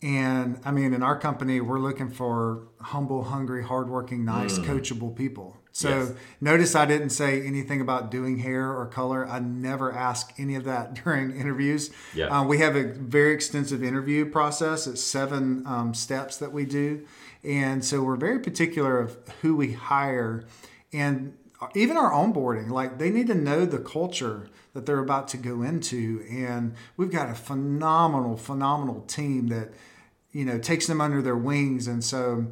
And 0.00 0.60
I 0.64 0.70
mean, 0.70 0.94
in 0.94 1.02
our 1.02 1.18
company, 1.18 1.60
we're 1.60 1.80
looking 1.80 2.10
for 2.10 2.68
humble, 2.80 3.24
hungry, 3.24 3.64
hardworking, 3.64 4.24
nice, 4.24 4.56
mm. 4.56 4.64
coachable 4.64 5.16
people. 5.16 5.56
So 5.78 5.90
yes. 5.90 6.12
notice 6.40 6.74
I 6.74 6.86
didn't 6.86 7.10
say 7.10 7.40
anything 7.46 7.80
about 7.80 8.10
doing 8.10 8.38
hair 8.38 8.76
or 8.76 8.84
color. 8.86 9.24
I 9.24 9.38
never 9.38 9.92
ask 9.92 10.32
any 10.36 10.56
of 10.56 10.64
that 10.64 10.94
during 11.04 11.30
interviews. 11.30 11.90
Yeah. 12.12 12.26
Um, 12.26 12.48
we 12.48 12.58
have 12.58 12.74
a 12.74 12.82
very 12.82 13.32
extensive 13.32 13.84
interview 13.84 14.28
process. 14.28 14.88
It's 14.88 15.00
seven 15.00 15.64
um, 15.68 15.94
steps 15.94 16.36
that 16.38 16.50
we 16.50 16.64
do. 16.64 17.06
And 17.44 17.84
so 17.84 18.02
we're 18.02 18.16
very 18.16 18.40
particular 18.40 18.98
of 18.98 19.16
who 19.42 19.54
we 19.54 19.74
hire 19.74 20.44
and 20.92 21.38
even 21.76 21.96
our 21.96 22.10
onboarding. 22.10 22.70
Like 22.70 22.98
they 22.98 23.10
need 23.10 23.28
to 23.28 23.36
know 23.36 23.64
the 23.64 23.78
culture 23.78 24.48
that 24.74 24.84
they're 24.84 24.98
about 24.98 25.28
to 25.28 25.36
go 25.36 25.62
into. 25.62 26.26
And 26.28 26.74
we've 26.96 27.12
got 27.12 27.30
a 27.30 27.36
phenomenal, 27.36 28.36
phenomenal 28.36 29.02
team 29.02 29.46
that, 29.48 29.68
you 30.32 30.44
know, 30.44 30.58
takes 30.58 30.88
them 30.88 31.00
under 31.00 31.22
their 31.22 31.36
wings. 31.36 31.86
And 31.86 32.02
so, 32.02 32.48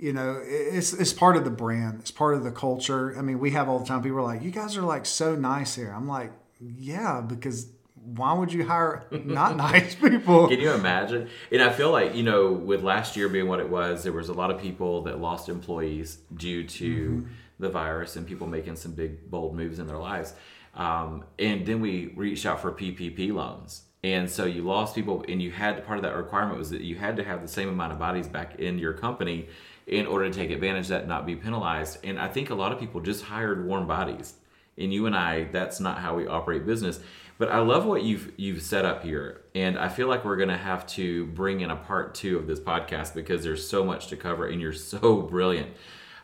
you 0.00 0.14
know, 0.14 0.40
it's 0.42 0.94
it's 0.94 1.12
part 1.12 1.36
of 1.36 1.44
the 1.44 1.50
brand. 1.50 1.98
It's 2.00 2.10
part 2.10 2.34
of 2.34 2.42
the 2.42 2.50
culture. 2.50 3.14
I 3.18 3.20
mean, 3.20 3.38
we 3.38 3.50
have 3.50 3.68
all 3.68 3.78
the 3.78 3.84
time 3.84 4.02
people 4.02 4.18
are 4.18 4.22
like, 4.22 4.42
"You 4.42 4.50
guys 4.50 4.76
are 4.78 4.82
like 4.82 5.04
so 5.04 5.36
nice 5.36 5.74
here." 5.74 5.92
I'm 5.94 6.08
like, 6.08 6.32
"Yeah, 6.58 7.20
because 7.20 7.68
why 8.02 8.32
would 8.32 8.50
you 8.50 8.64
hire 8.64 9.04
not 9.10 9.56
nice 9.56 9.94
people?" 9.94 10.48
Can 10.48 10.58
you 10.58 10.72
imagine? 10.72 11.28
And 11.52 11.62
I 11.62 11.70
feel 11.70 11.90
like 11.90 12.14
you 12.14 12.22
know, 12.22 12.50
with 12.50 12.82
last 12.82 13.14
year 13.14 13.28
being 13.28 13.46
what 13.46 13.60
it 13.60 13.68
was, 13.68 14.02
there 14.02 14.14
was 14.14 14.30
a 14.30 14.32
lot 14.32 14.50
of 14.50 14.58
people 14.58 15.02
that 15.02 15.20
lost 15.20 15.50
employees 15.50 16.16
due 16.34 16.64
to 16.64 17.10
mm-hmm. 17.10 17.28
the 17.58 17.68
virus 17.68 18.16
and 18.16 18.26
people 18.26 18.46
making 18.46 18.76
some 18.76 18.92
big 18.92 19.30
bold 19.30 19.54
moves 19.54 19.78
in 19.78 19.86
their 19.86 19.98
lives. 19.98 20.32
Um, 20.74 21.24
and 21.38 21.66
then 21.66 21.82
we 21.82 22.14
reached 22.16 22.46
out 22.46 22.60
for 22.60 22.72
PPP 22.72 23.34
loans. 23.34 23.82
And 24.02 24.30
so 24.30 24.46
you 24.46 24.62
lost 24.62 24.94
people, 24.94 25.26
and 25.28 25.42
you 25.42 25.50
had 25.50 25.84
part 25.84 25.98
of 25.98 26.04
that 26.04 26.16
requirement 26.16 26.56
was 26.56 26.70
that 26.70 26.80
you 26.80 26.94
had 26.94 27.16
to 27.16 27.24
have 27.24 27.42
the 27.42 27.48
same 27.48 27.68
amount 27.68 27.92
of 27.92 27.98
bodies 27.98 28.28
back 28.28 28.58
in 28.58 28.78
your 28.78 28.94
company 28.94 29.48
in 29.90 30.06
order 30.06 30.30
to 30.30 30.34
take 30.34 30.50
advantage 30.50 30.84
of 30.84 30.90
that, 30.90 31.08
not 31.08 31.26
be 31.26 31.34
penalized. 31.34 31.98
And 32.04 32.18
I 32.18 32.28
think 32.28 32.50
a 32.50 32.54
lot 32.54 32.70
of 32.70 32.78
people 32.78 33.00
just 33.00 33.24
hired 33.24 33.66
warm 33.66 33.88
bodies. 33.88 34.34
And 34.78 34.94
you 34.94 35.06
and 35.06 35.16
I, 35.16 35.44
that's 35.44 35.80
not 35.80 35.98
how 35.98 36.14
we 36.14 36.28
operate 36.28 36.64
business. 36.64 37.00
But 37.38 37.50
I 37.50 37.58
love 37.58 37.86
what 37.86 38.02
you've 38.02 38.32
you've 38.36 38.62
set 38.62 38.84
up 38.84 39.02
here, 39.02 39.40
and 39.54 39.78
I 39.78 39.88
feel 39.88 40.08
like 40.08 40.26
we're 40.26 40.36
gonna 40.36 40.58
have 40.58 40.86
to 40.88 41.24
bring 41.28 41.62
in 41.62 41.70
a 41.70 41.76
part 41.76 42.14
two 42.14 42.36
of 42.38 42.46
this 42.46 42.60
podcast 42.60 43.14
because 43.14 43.42
there's 43.42 43.66
so 43.66 43.82
much 43.82 44.08
to 44.08 44.16
cover, 44.16 44.46
and 44.46 44.60
you're 44.60 44.74
so 44.74 45.22
brilliant. 45.22 45.70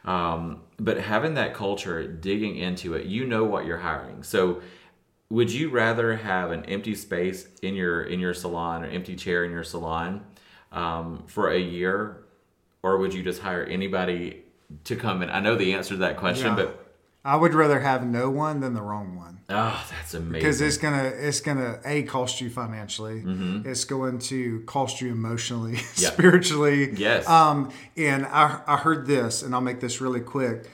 Um, 0.04 0.60
but 0.78 0.98
having 0.98 1.32
that 1.34 1.54
culture, 1.54 2.06
digging 2.06 2.56
into 2.56 2.92
it, 2.94 3.06
you 3.06 3.26
know 3.26 3.44
what 3.44 3.64
you're 3.64 3.78
hiring. 3.78 4.24
So, 4.24 4.60
would 5.30 5.50
you 5.50 5.70
rather 5.70 6.16
have 6.16 6.50
an 6.50 6.66
empty 6.66 6.94
space 6.94 7.48
in 7.62 7.74
your 7.74 8.02
in 8.02 8.20
your 8.20 8.34
salon 8.34 8.84
or 8.84 8.88
empty 8.88 9.16
chair 9.16 9.42
in 9.46 9.50
your 9.50 9.64
salon 9.64 10.22
um, 10.70 11.24
for 11.26 11.50
a 11.50 11.58
year 11.58 12.25
or 12.86 12.98
would 12.98 13.12
you 13.12 13.24
just 13.24 13.42
hire 13.42 13.64
anybody 13.64 14.44
to 14.84 14.94
come 14.94 15.20
in? 15.20 15.28
I 15.28 15.40
know 15.40 15.56
the 15.56 15.74
answer 15.74 15.94
to 15.94 15.98
that 15.98 16.16
question, 16.16 16.46
yeah. 16.46 16.54
but 16.54 16.86
I 17.24 17.34
would 17.34 17.52
rather 17.52 17.80
have 17.80 18.06
no 18.06 18.30
one 18.30 18.60
than 18.60 18.74
the 18.74 18.80
wrong 18.80 19.16
one. 19.16 19.40
Oh, 19.48 19.84
that's 19.90 20.14
amazing. 20.14 20.32
Because 20.32 20.60
it's 20.60 20.78
gonna 20.78 21.12
it's 21.12 21.40
gonna 21.40 21.80
a 21.84 22.04
cost 22.04 22.40
you 22.40 22.48
financially. 22.48 23.22
Mm-hmm. 23.22 23.68
It's 23.68 23.84
going 23.84 24.20
to 24.20 24.60
cost 24.66 25.00
you 25.00 25.10
emotionally, 25.10 25.76
spiritually. 25.94 26.92
Yes. 26.92 27.28
Um, 27.28 27.72
and 27.96 28.24
I 28.26 28.60
I 28.68 28.76
heard 28.76 29.08
this, 29.08 29.42
and 29.42 29.52
I'll 29.52 29.60
make 29.60 29.80
this 29.80 30.00
really 30.00 30.20
quick. 30.20 30.70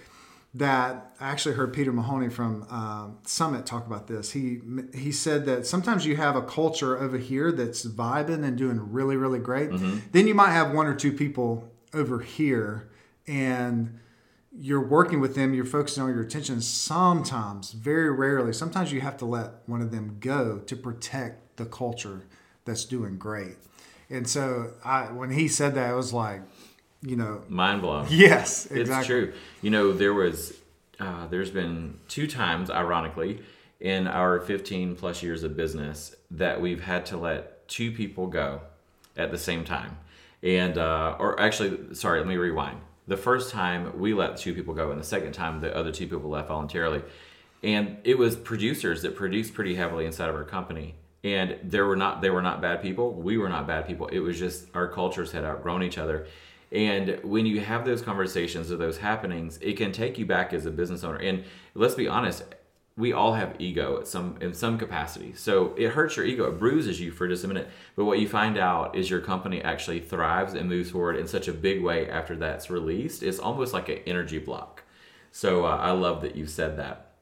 That 0.55 1.15
I 1.19 1.31
actually 1.31 1.55
heard 1.55 1.73
Peter 1.73 1.95
Mahoney 1.95 2.29
from 2.29 2.67
uh, 2.71 3.09
Summit 3.27 3.65
talk 3.65 3.87
about 3.87 4.07
this. 4.07 4.33
He 4.33 4.61
he 4.95 5.11
said 5.11 5.47
that 5.47 5.67
sometimes 5.67 6.05
you 6.05 6.17
have 6.17 6.37
a 6.37 6.43
culture 6.43 6.99
over 6.99 7.17
here 7.17 7.51
that's 7.51 7.87
vibing 7.87 8.45
and 8.45 8.59
doing 8.59 8.93
really 8.93 9.17
really 9.17 9.39
great. 9.39 9.71
Mm-hmm. 9.71 9.99
Then 10.13 10.27
you 10.27 10.35
might 10.35 10.51
have 10.51 10.73
one 10.73 10.87
or 10.87 10.95
two 10.95 11.13
people 11.13 11.72
over 11.95 12.21
here 12.21 12.89
and 13.27 13.99
you're 14.55 14.87
working 14.87 15.21
with 15.21 15.35
them, 15.35 15.55
you're 15.55 15.65
focusing 15.65 16.03
on 16.03 16.11
your 16.11 16.23
attention. 16.23 16.61
Sometimes, 16.61 17.73
very 17.73 18.11
rarely, 18.11 18.53
sometimes 18.53 18.93
you 18.93 19.01
have 19.01 19.17
to 19.19 19.25
let 19.25 19.51
one 19.67 19.81
of 19.81 19.91
them 19.91 20.19
go 20.21 20.59
to 20.59 20.77
protect 20.77 21.57
the 21.57 21.65
culture 21.65 22.23
that's 22.65 22.85
doing 22.85 23.17
great. 23.17 23.57
And 24.11 24.29
so, 24.29 24.73
I 24.85 25.05
when 25.05 25.31
he 25.31 25.49
said 25.49 25.75
that, 25.77 25.89
I 25.89 25.95
was 25.95 26.13
like, 26.13 26.43
you 27.01 27.17
know, 27.17 27.43
mind 27.49 27.81
blown. 27.81 28.07
Yes, 28.11 28.67
exactly. 28.67 28.81
It's 28.81 29.07
true. 29.07 29.33
You 29.63 29.71
know, 29.71 29.93
there 29.93 30.13
was, 30.13 30.55
uh, 31.01 31.27
there's 31.29 31.51
been 31.51 31.99
two 32.09 32.27
times, 32.27 32.71
ironically, 32.71 33.41
in 33.81 34.07
our 34.07 34.41
15 34.41 34.97
plus 34.97 35.23
years 35.23 35.43
of 35.43 35.57
business 35.57 36.15
that 36.31 36.61
we've 36.61 36.83
had 36.83 37.07
to 37.07 37.17
let 37.17 37.67
two 37.69 37.91
people 37.91 38.27
go 38.27 38.61
at 39.17 39.31
the 39.31 39.39
same 39.39 39.65
time 39.65 39.97
and 40.43 40.79
uh, 40.79 41.17
or 41.19 41.39
actually, 41.41 41.95
sorry, 41.95 42.19
let 42.19 42.29
me 42.29 42.37
rewind. 42.37 42.81
The 43.07 43.17
first 43.17 43.51
time 43.51 43.99
we 43.99 44.15
let 44.15 44.37
two 44.37 44.55
people 44.55 44.75
go, 44.75 44.91
and 44.91 45.01
the 45.01 45.05
second 45.05 45.33
time 45.33 45.61
the 45.61 45.75
other 45.77 45.93
two 45.93 46.07
people 46.07 46.31
left 46.31 46.49
voluntarily, 46.49 47.03
and 47.63 47.99
it 48.05 48.19
was 48.19 48.37
producers 48.37 49.03
that 49.03 49.15
produced 49.15 49.55
pretty 49.55 49.75
heavily 49.75 50.07
inside 50.07 50.29
of 50.29 50.35
our 50.35 50.45
company. 50.45 50.95
And 51.25 51.59
there 51.63 51.87
were 51.87 51.97
not 51.97 52.21
they 52.21 52.31
were 52.31 52.43
not 52.43 52.61
bad 52.61 52.83
people. 52.83 53.13
We 53.13 53.39
were 53.39 53.49
not 53.49 53.67
bad 53.67 53.87
people. 53.87 54.09
It 54.09 54.19
was 54.19 54.39
just 54.39 54.67
our 54.75 54.89
cultures 54.89 55.33
had 55.33 55.45
outgrown 55.45 55.83
each 55.83 55.99
other. 55.99 56.27
And 56.73 57.21
when 57.23 57.45
you 57.45 57.61
have 57.61 57.85
those 57.85 58.01
conversations 58.01 58.73
or 58.73 58.77
those 58.77 58.99
happenings, 58.99 59.59
it 59.61 59.77
can 59.77 59.93
take 59.93 60.19
you 60.19 60.25
back 60.25 60.53
as 60.55 60.65
a 60.65 60.71
business 60.71 61.05
owner. 61.05 61.19
And 61.19 61.45
let's 61.75 61.95
be 61.95 62.09
honest, 62.09 62.45
we 62.97 63.13
all 63.13 63.35
have 63.35 63.57
ego 63.59 63.99
at 64.01 64.07
some 64.07 64.37
in 64.41 64.53
some 64.53 64.79
capacity. 64.79 65.33
So 65.35 65.75
it 65.77 65.91
hurts 65.91 66.17
your 66.17 66.27
ego, 66.27 66.45
it 66.45 66.59
bruises 66.59 67.01
you 67.01 67.11
for 67.11 67.27
just 67.27 67.45
a 67.45 67.49
minute. 67.49 67.69
But 67.97 68.05
what 68.05 68.19
you 68.19 68.29
find 68.29 68.59
out 68.59 68.95
is 68.95 69.09
your 69.09 69.21
company 69.21 69.63
actually 69.63 70.01
thrives 70.01 70.55
and 70.55 70.69
moves 70.69 70.91
forward 70.91 71.17
in 71.17 71.27
such 71.27 71.49
a 71.49 71.53
big 71.53 71.83
way 71.83 72.09
after 72.11 72.37
that's 72.37 72.71
released. 72.71 73.23
It's 73.23 73.39
almost 73.39 73.73
like 73.73 73.89
an 73.89 74.01
energy 74.07 74.39
block. 74.39 74.83
So 75.31 75.65
uh, 75.65 75.77
I 75.77 75.93
love 75.93 76.21
that 76.23 76.37
you 76.37 76.47
said 76.47 76.77
that. 76.79 77.13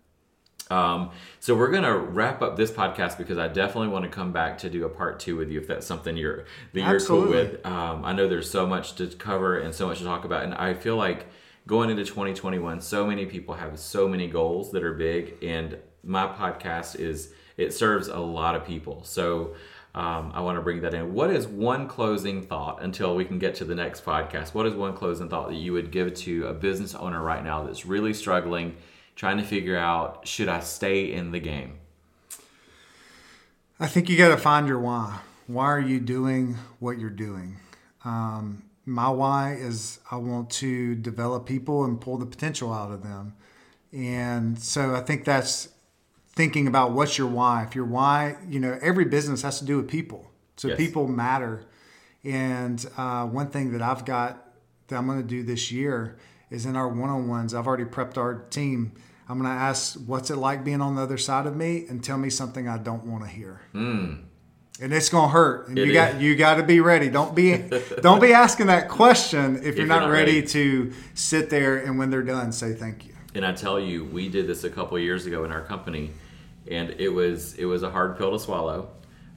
Um, 0.70 1.10
so 1.40 1.56
we're 1.56 1.70
gonna 1.70 1.96
wrap 1.96 2.42
up 2.42 2.56
this 2.56 2.70
podcast 2.70 3.18
because 3.18 3.38
I 3.38 3.48
definitely 3.48 3.88
want 3.88 4.04
to 4.04 4.10
come 4.10 4.32
back 4.32 4.58
to 4.58 4.70
do 4.70 4.84
a 4.84 4.88
part 4.88 5.18
two 5.18 5.36
with 5.36 5.50
you 5.50 5.60
if 5.60 5.66
that's 5.66 5.86
something 5.86 6.16
you're 6.16 6.44
that 6.72 6.80
you're 6.80 6.94
Absolutely. 6.94 7.32
cool 7.32 7.52
with. 7.52 7.66
Um, 7.66 8.04
I 8.04 8.12
know 8.12 8.28
there's 8.28 8.50
so 8.50 8.66
much 8.66 8.94
to 8.96 9.06
cover 9.08 9.58
and 9.58 9.74
so 9.74 9.88
much 9.88 9.98
to 9.98 10.04
talk 10.04 10.24
about, 10.24 10.44
and 10.44 10.54
I 10.54 10.74
feel 10.74 10.96
like 10.96 11.26
going 11.70 11.88
into 11.88 12.04
2021, 12.04 12.80
so 12.80 13.06
many 13.06 13.24
people 13.26 13.54
have 13.54 13.78
so 13.78 14.08
many 14.08 14.26
goals 14.26 14.72
that 14.72 14.82
are 14.82 14.92
big, 14.92 15.36
and 15.40 15.78
my 16.02 16.26
podcast 16.26 16.98
is 16.98 17.32
it 17.56 17.72
serves 17.72 18.08
a 18.08 18.18
lot 18.18 18.56
of 18.56 18.66
people. 18.66 19.04
So 19.04 19.54
um, 19.94 20.32
I 20.34 20.40
want 20.40 20.58
to 20.58 20.62
bring 20.62 20.80
that 20.80 20.94
in. 20.94 21.14
What 21.14 21.30
is 21.30 21.46
one 21.46 21.86
closing 21.86 22.42
thought 22.42 22.82
until 22.82 23.14
we 23.14 23.24
can 23.24 23.38
get 23.38 23.54
to 23.56 23.64
the 23.64 23.76
next 23.76 24.04
podcast? 24.04 24.52
What 24.52 24.66
is 24.66 24.74
one 24.74 24.94
closing 24.94 25.28
thought 25.28 25.50
that 25.50 25.54
you 25.54 25.72
would 25.72 25.92
give 25.92 26.12
to 26.14 26.48
a 26.48 26.52
business 26.52 26.96
owner 26.96 27.22
right 27.22 27.44
now 27.44 27.62
that's 27.62 27.86
really 27.86 28.14
struggling, 28.14 28.74
trying 29.14 29.36
to 29.36 29.44
figure 29.44 29.76
out 29.76 30.26
should 30.26 30.48
I 30.48 30.58
stay 30.58 31.12
in 31.12 31.30
the 31.30 31.38
game? 31.38 31.74
I 33.78 33.86
think 33.86 34.08
you 34.08 34.18
got 34.18 34.30
to 34.30 34.36
find 34.36 34.66
your 34.66 34.80
why. 34.80 35.20
Why 35.46 35.66
are 35.66 35.78
you 35.78 36.00
doing 36.00 36.56
what 36.80 36.98
you're 36.98 37.10
doing? 37.10 37.58
Um, 38.04 38.64
my 38.90 39.08
why 39.08 39.54
is 39.54 40.00
I 40.10 40.16
want 40.16 40.50
to 40.50 40.94
develop 40.96 41.46
people 41.46 41.84
and 41.84 42.00
pull 42.00 42.18
the 42.18 42.26
potential 42.26 42.72
out 42.72 42.90
of 42.90 43.02
them. 43.02 43.34
And 43.92 44.58
so 44.58 44.94
I 44.94 45.00
think 45.00 45.24
that's 45.24 45.68
thinking 46.34 46.66
about 46.66 46.92
what's 46.92 47.16
your 47.16 47.28
why. 47.28 47.64
If 47.64 47.74
your 47.74 47.84
why, 47.84 48.36
you 48.48 48.58
know, 48.60 48.78
every 48.82 49.04
business 49.04 49.42
has 49.42 49.58
to 49.60 49.64
do 49.64 49.76
with 49.76 49.88
people. 49.88 50.30
So 50.56 50.68
Yes. 50.68 50.76
people 50.76 51.06
matter. 51.08 51.64
And 52.24 52.84
uh, 52.96 53.26
one 53.26 53.48
thing 53.48 53.72
that 53.72 53.82
I've 53.82 54.04
got 54.04 54.46
that 54.88 54.96
I'm 54.96 55.06
going 55.06 55.22
to 55.22 55.26
do 55.26 55.42
this 55.42 55.70
year 55.72 56.18
is 56.50 56.66
in 56.66 56.74
our 56.76 56.88
one-on-ones. 56.88 57.54
I've 57.54 57.66
already 57.66 57.84
prepped 57.84 58.18
our 58.18 58.34
team. 58.50 58.92
I'm 59.28 59.38
going 59.40 59.48
to 59.50 59.56
ask, 59.56 59.94
"What's 60.06 60.30
it 60.30 60.36
like 60.36 60.64
being 60.64 60.80
on 60.80 60.96
the 60.96 61.02
other 61.02 61.16
side 61.16 61.46
of 61.46 61.54
me?" 61.56 61.86
and 61.88 62.02
tell 62.02 62.18
me 62.18 62.28
something 62.28 62.66
I 62.68 62.76
don't 62.78 63.04
want 63.06 63.22
to 63.22 63.30
hear. 63.30 63.60
And 64.80 64.92
it's 64.94 65.08
going 65.10 65.28
to 65.28 65.32
hurt. 65.32 65.68
And 65.68 65.78
It 65.78 65.86
you 65.86 65.90
is. 65.90 65.94
got 65.94 66.20
you 66.20 66.36
got 66.36 66.54
to 66.56 66.62
be 66.62 66.80
ready. 66.80 67.10
Don't 67.10 67.34
be 67.34 67.56
don't 68.02 68.20
be 68.20 68.32
asking 68.32 68.66
that 68.68 68.88
question 68.88 69.60
if, 69.62 69.76
you're, 69.76 69.86
not, 69.86 70.10
ready, 70.10 70.36
ready. 70.36 70.46
to 70.48 70.92
sit 71.14 71.50
there 71.50 71.76
and 71.78 71.98
when 71.98 72.10
they're 72.10 72.22
done 72.22 72.52
say 72.52 72.72
thank 72.74 73.06
you. 73.06 73.14
And 73.34 73.44
I 73.44 73.52
tell 73.52 73.78
you, 73.78 74.04
we 74.06 74.28
did 74.28 74.46
this 74.46 74.64
a 74.64 74.70
couple 74.70 74.98
years 74.98 75.26
ago 75.26 75.44
in 75.44 75.52
our 75.52 75.60
company, 75.62 76.10
and 76.68 76.90
it 76.98 77.10
was 77.10 77.54
it 77.54 77.64
was 77.66 77.82
a 77.82 77.90
hard 77.90 78.16
pill 78.18 78.32
to 78.32 78.38
swallow, 78.40 78.88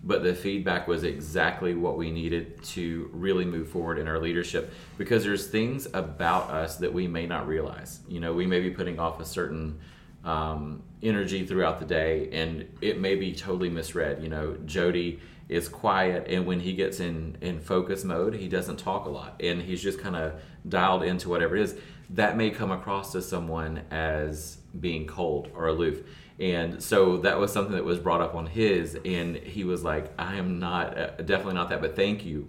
but 0.04 0.24
the 0.24 0.34
feedback 0.34 0.88
was 0.88 1.04
exactly 1.04 1.76
what 1.76 1.98
we 1.98 2.10
needed 2.10 2.64
to 2.64 3.10
really 3.14 3.46
move 3.46 3.68
forward 3.70 4.00
in 4.00 4.08
our 4.08 4.20
leadership. 4.20 4.74
Because 4.98 5.24
there's 5.24 5.48
things 5.48 5.88
about 5.94 6.50
us 6.50 6.78
that 6.78 6.92
we 6.94 7.08
may 7.08 7.28
not 7.28 7.48
realize. 7.48 8.00
You 8.08 8.20
know, 8.22 8.34
we 8.34 8.48
may 8.48 8.62
be 8.62 8.72
putting 8.72 8.98
off 8.98 9.20
a 9.20 9.26
certain 9.26 9.80
um, 10.24 10.84
energy 11.02 11.46
throughout 11.46 11.80
the 11.80 11.86
day, 11.86 12.30
and 12.32 12.68
it 12.82 13.00
may 13.00 13.16
be 13.16 13.34
totally 13.34 13.70
misread. 13.70 14.22
You 14.22 14.30
know, 14.30 14.58
Jody 14.66 15.20
is 15.50 15.68
quiet, 15.68 16.28
and 16.30 16.46
when 16.46 16.60
he 16.62 16.74
gets 16.74 17.00
in 17.00 17.38
in 17.42 17.60
focus 17.60 18.04
mode, 18.04 18.36
he 18.36 18.48
doesn't 18.48 18.78
talk 18.78 19.06
a 19.06 19.10
lot, 19.10 19.42
and 19.42 19.62
he's 19.62 19.82
just 19.82 20.00
kind 20.00 20.16
of 20.16 20.34
dialed 20.68 21.04
into 21.04 21.30
whatever 21.30 21.56
it 21.56 21.64
is. 21.64 21.76
That 22.10 22.38
may 22.38 22.50
come 22.50 22.72
across 22.72 23.12
to 23.14 23.22
someone 23.22 23.82
as 23.92 24.58
being 24.80 25.08
cold 25.08 25.50
or 25.56 25.68
aloof. 25.68 26.04
And 26.40 26.82
so 26.82 27.18
that 27.18 27.40
was 27.40 27.54
something 27.54 27.76
that 27.76 27.86
was 27.86 28.00
brought 28.00 28.22
up 28.22 28.34
on 28.34 28.48
his, 28.48 28.98
and 29.06 29.36
he 29.36 29.64
was 29.64 29.84
like, 29.84 30.12
"I 30.18 30.36
am 30.36 30.60
not, 30.60 30.98
uh, 30.98 31.08
definitely 31.18 31.54
not 31.56 31.70
that, 31.70 31.82
but 31.82 31.96
thank 31.96 32.26
you, 32.26 32.48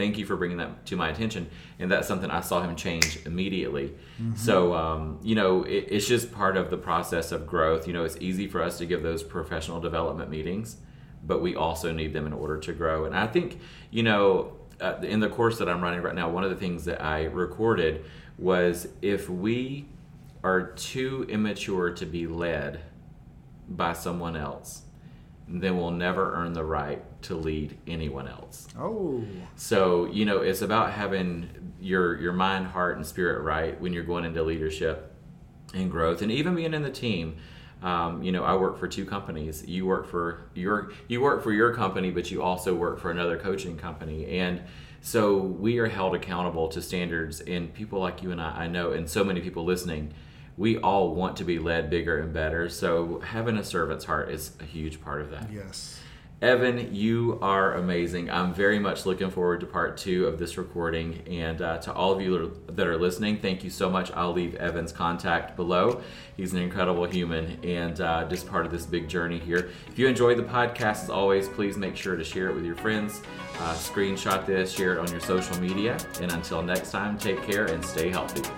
thank 0.00 0.18
you 0.18 0.24
for 0.24 0.36
bringing 0.36 0.56
that 0.56 0.86
to 0.86 0.96
my 0.96 1.08
attention." 1.10 1.48
And 1.78 1.90
that's 1.90 2.08
something 2.08 2.30
I 2.30 2.40
saw 2.40 2.62
him 2.62 2.74
change 2.74 3.18
immediately. 3.26 3.92
So 4.34 4.74
um, 4.74 5.18
you 5.22 5.34
know, 5.34 5.62
it, 5.64 5.86
it's 5.88 6.08
just 6.08 6.32
part 6.32 6.56
of 6.56 6.70
the 6.70 6.76
process 6.76 7.32
of 7.32 7.46
growth. 7.46 7.86
You 7.86 7.92
know, 7.92 8.04
it's 8.04 8.16
easy 8.20 8.48
for 8.48 8.62
us 8.62 8.78
to 8.78 8.86
give 8.86 9.02
those 9.02 9.22
professional 9.22 9.80
development 9.80 10.30
meetings, 10.30 10.78
but 11.24 11.40
we 11.40 11.54
also 11.54 11.92
need 11.92 12.12
them 12.12 12.26
in 12.26 12.32
order 12.32 12.58
to 12.58 12.72
grow. 12.72 13.04
And 13.04 13.14
I 13.14 13.26
think 13.26 13.58
you 13.90 14.02
know, 14.02 14.56
uh, 14.80 14.94
in 15.02 15.20
the 15.20 15.28
course 15.28 15.58
that 15.58 15.68
I'm 15.68 15.82
running 15.82 16.02
right 16.02 16.14
now, 16.14 16.30
one 16.30 16.44
of 16.44 16.50
the 16.50 16.56
things 16.56 16.84
that 16.86 17.02
I 17.02 17.24
recorded 17.24 18.04
was 18.38 18.88
if 19.02 19.28
we 19.28 19.86
are 20.42 20.62
too 20.62 21.26
immature 21.28 21.90
to 21.90 22.06
be 22.06 22.26
led 22.26 22.80
by 23.68 23.92
someone 23.92 24.36
else, 24.36 24.82
then 25.46 25.76
we'll 25.76 25.90
never 25.90 26.34
earn 26.34 26.52
the 26.52 26.64
right 26.64 27.02
to 27.22 27.34
lead 27.34 27.76
anyone 27.86 28.28
else. 28.28 28.68
Oh, 28.78 29.22
So, 29.56 30.06
you 30.06 30.24
know, 30.24 30.38
it's 30.38 30.62
about 30.62 30.92
having 30.92 31.72
your 31.80 32.18
your 32.20 32.32
mind, 32.32 32.66
heart, 32.66 32.96
and 32.96 33.06
spirit 33.06 33.42
right 33.42 33.80
when 33.80 33.92
you're 33.92 34.04
going 34.04 34.24
into 34.24 34.42
leadership 34.42 35.14
and 35.74 35.90
growth, 35.90 36.22
and 36.22 36.30
even 36.32 36.54
being 36.54 36.74
in 36.74 36.82
the 36.82 36.90
team. 36.90 37.36
Um, 37.82 38.22
you 38.22 38.30
know, 38.30 38.44
I 38.44 38.54
work 38.56 38.78
for 38.78 38.86
two 38.88 39.06
companies. 39.06 39.64
You 39.66 39.86
work 39.86 40.06
for 40.06 40.50
your 40.54 40.92
you 41.08 41.22
work 41.22 41.42
for 41.42 41.50
your 41.52 41.74
company, 41.74 42.10
but 42.10 42.30
you 42.30 42.42
also 42.42 42.74
work 42.74 43.00
for 43.00 43.10
another 43.10 43.38
coaching 43.38 43.78
company, 43.78 44.38
and 44.38 44.60
so 45.00 45.38
we 45.38 45.78
are 45.78 45.86
held 45.88 46.14
accountable 46.14 46.68
to 46.68 46.82
standards. 46.82 47.40
And 47.40 47.72
people 47.72 47.98
like 47.98 48.22
you 48.22 48.32
and 48.32 48.40
I, 48.40 48.64
I 48.64 48.66
know, 48.66 48.92
and 48.92 49.08
so 49.08 49.24
many 49.24 49.40
people 49.40 49.64
listening, 49.64 50.12
we 50.58 50.76
all 50.76 51.14
want 51.14 51.38
to 51.38 51.44
be 51.44 51.58
led 51.58 51.88
bigger 51.88 52.18
and 52.18 52.34
better. 52.34 52.68
So 52.68 53.20
having 53.20 53.56
a 53.56 53.64
servant's 53.64 54.04
heart 54.04 54.30
is 54.30 54.52
a 54.60 54.64
huge 54.64 55.00
part 55.00 55.22
of 55.22 55.30
that. 55.30 55.50
yes. 55.50 55.98
Evan, 56.42 56.94
you 56.94 57.38
are 57.42 57.74
amazing. 57.74 58.30
I'm 58.30 58.54
very 58.54 58.78
much 58.78 59.04
looking 59.04 59.30
forward 59.30 59.60
to 59.60 59.66
part 59.66 59.98
two 59.98 60.26
of 60.26 60.38
this 60.38 60.56
recording. 60.56 61.22
And 61.26 61.60
uh, 61.60 61.76
to 61.78 61.92
all 61.92 62.12
of 62.12 62.22
you 62.22 62.58
that 62.66 62.86
are 62.86 62.96
listening, 62.96 63.40
thank 63.40 63.62
you 63.62 63.68
so 63.68 63.90
much. 63.90 64.10
I'll 64.12 64.32
leave 64.32 64.54
Evan's 64.54 64.90
contact 64.90 65.54
below. 65.54 66.00
He's 66.38 66.54
an 66.54 66.62
incredible 66.62 67.04
human 67.04 67.58
and 67.62 68.00
uh, 68.00 68.26
just 68.26 68.48
part 68.48 68.64
of 68.64 68.72
this 68.72 68.86
big 68.86 69.06
journey 69.06 69.38
here. 69.38 69.68
If 69.88 69.98
you 69.98 70.08
enjoyed 70.08 70.38
the 70.38 70.44
podcast, 70.44 71.02
as 71.02 71.10
always, 71.10 71.46
please 71.46 71.76
make 71.76 71.94
sure 71.94 72.16
to 72.16 72.24
share 72.24 72.48
it 72.48 72.54
with 72.54 72.64
your 72.64 72.76
friends, 72.76 73.20
uh, 73.58 73.74
screenshot 73.74 74.46
this, 74.46 74.72
share 74.72 74.94
it 74.94 74.98
on 74.98 75.10
your 75.10 75.20
social 75.20 75.60
media. 75.60 75.98
And 76.22 76.32
until 76.32 76.62
next 76.62 76.90
time, 76.90 77.18
take 77.18 77.42
care 77.42 77.66
and 77.66 77.84
stay 77.84 78.08
healthy. 78.08 78.48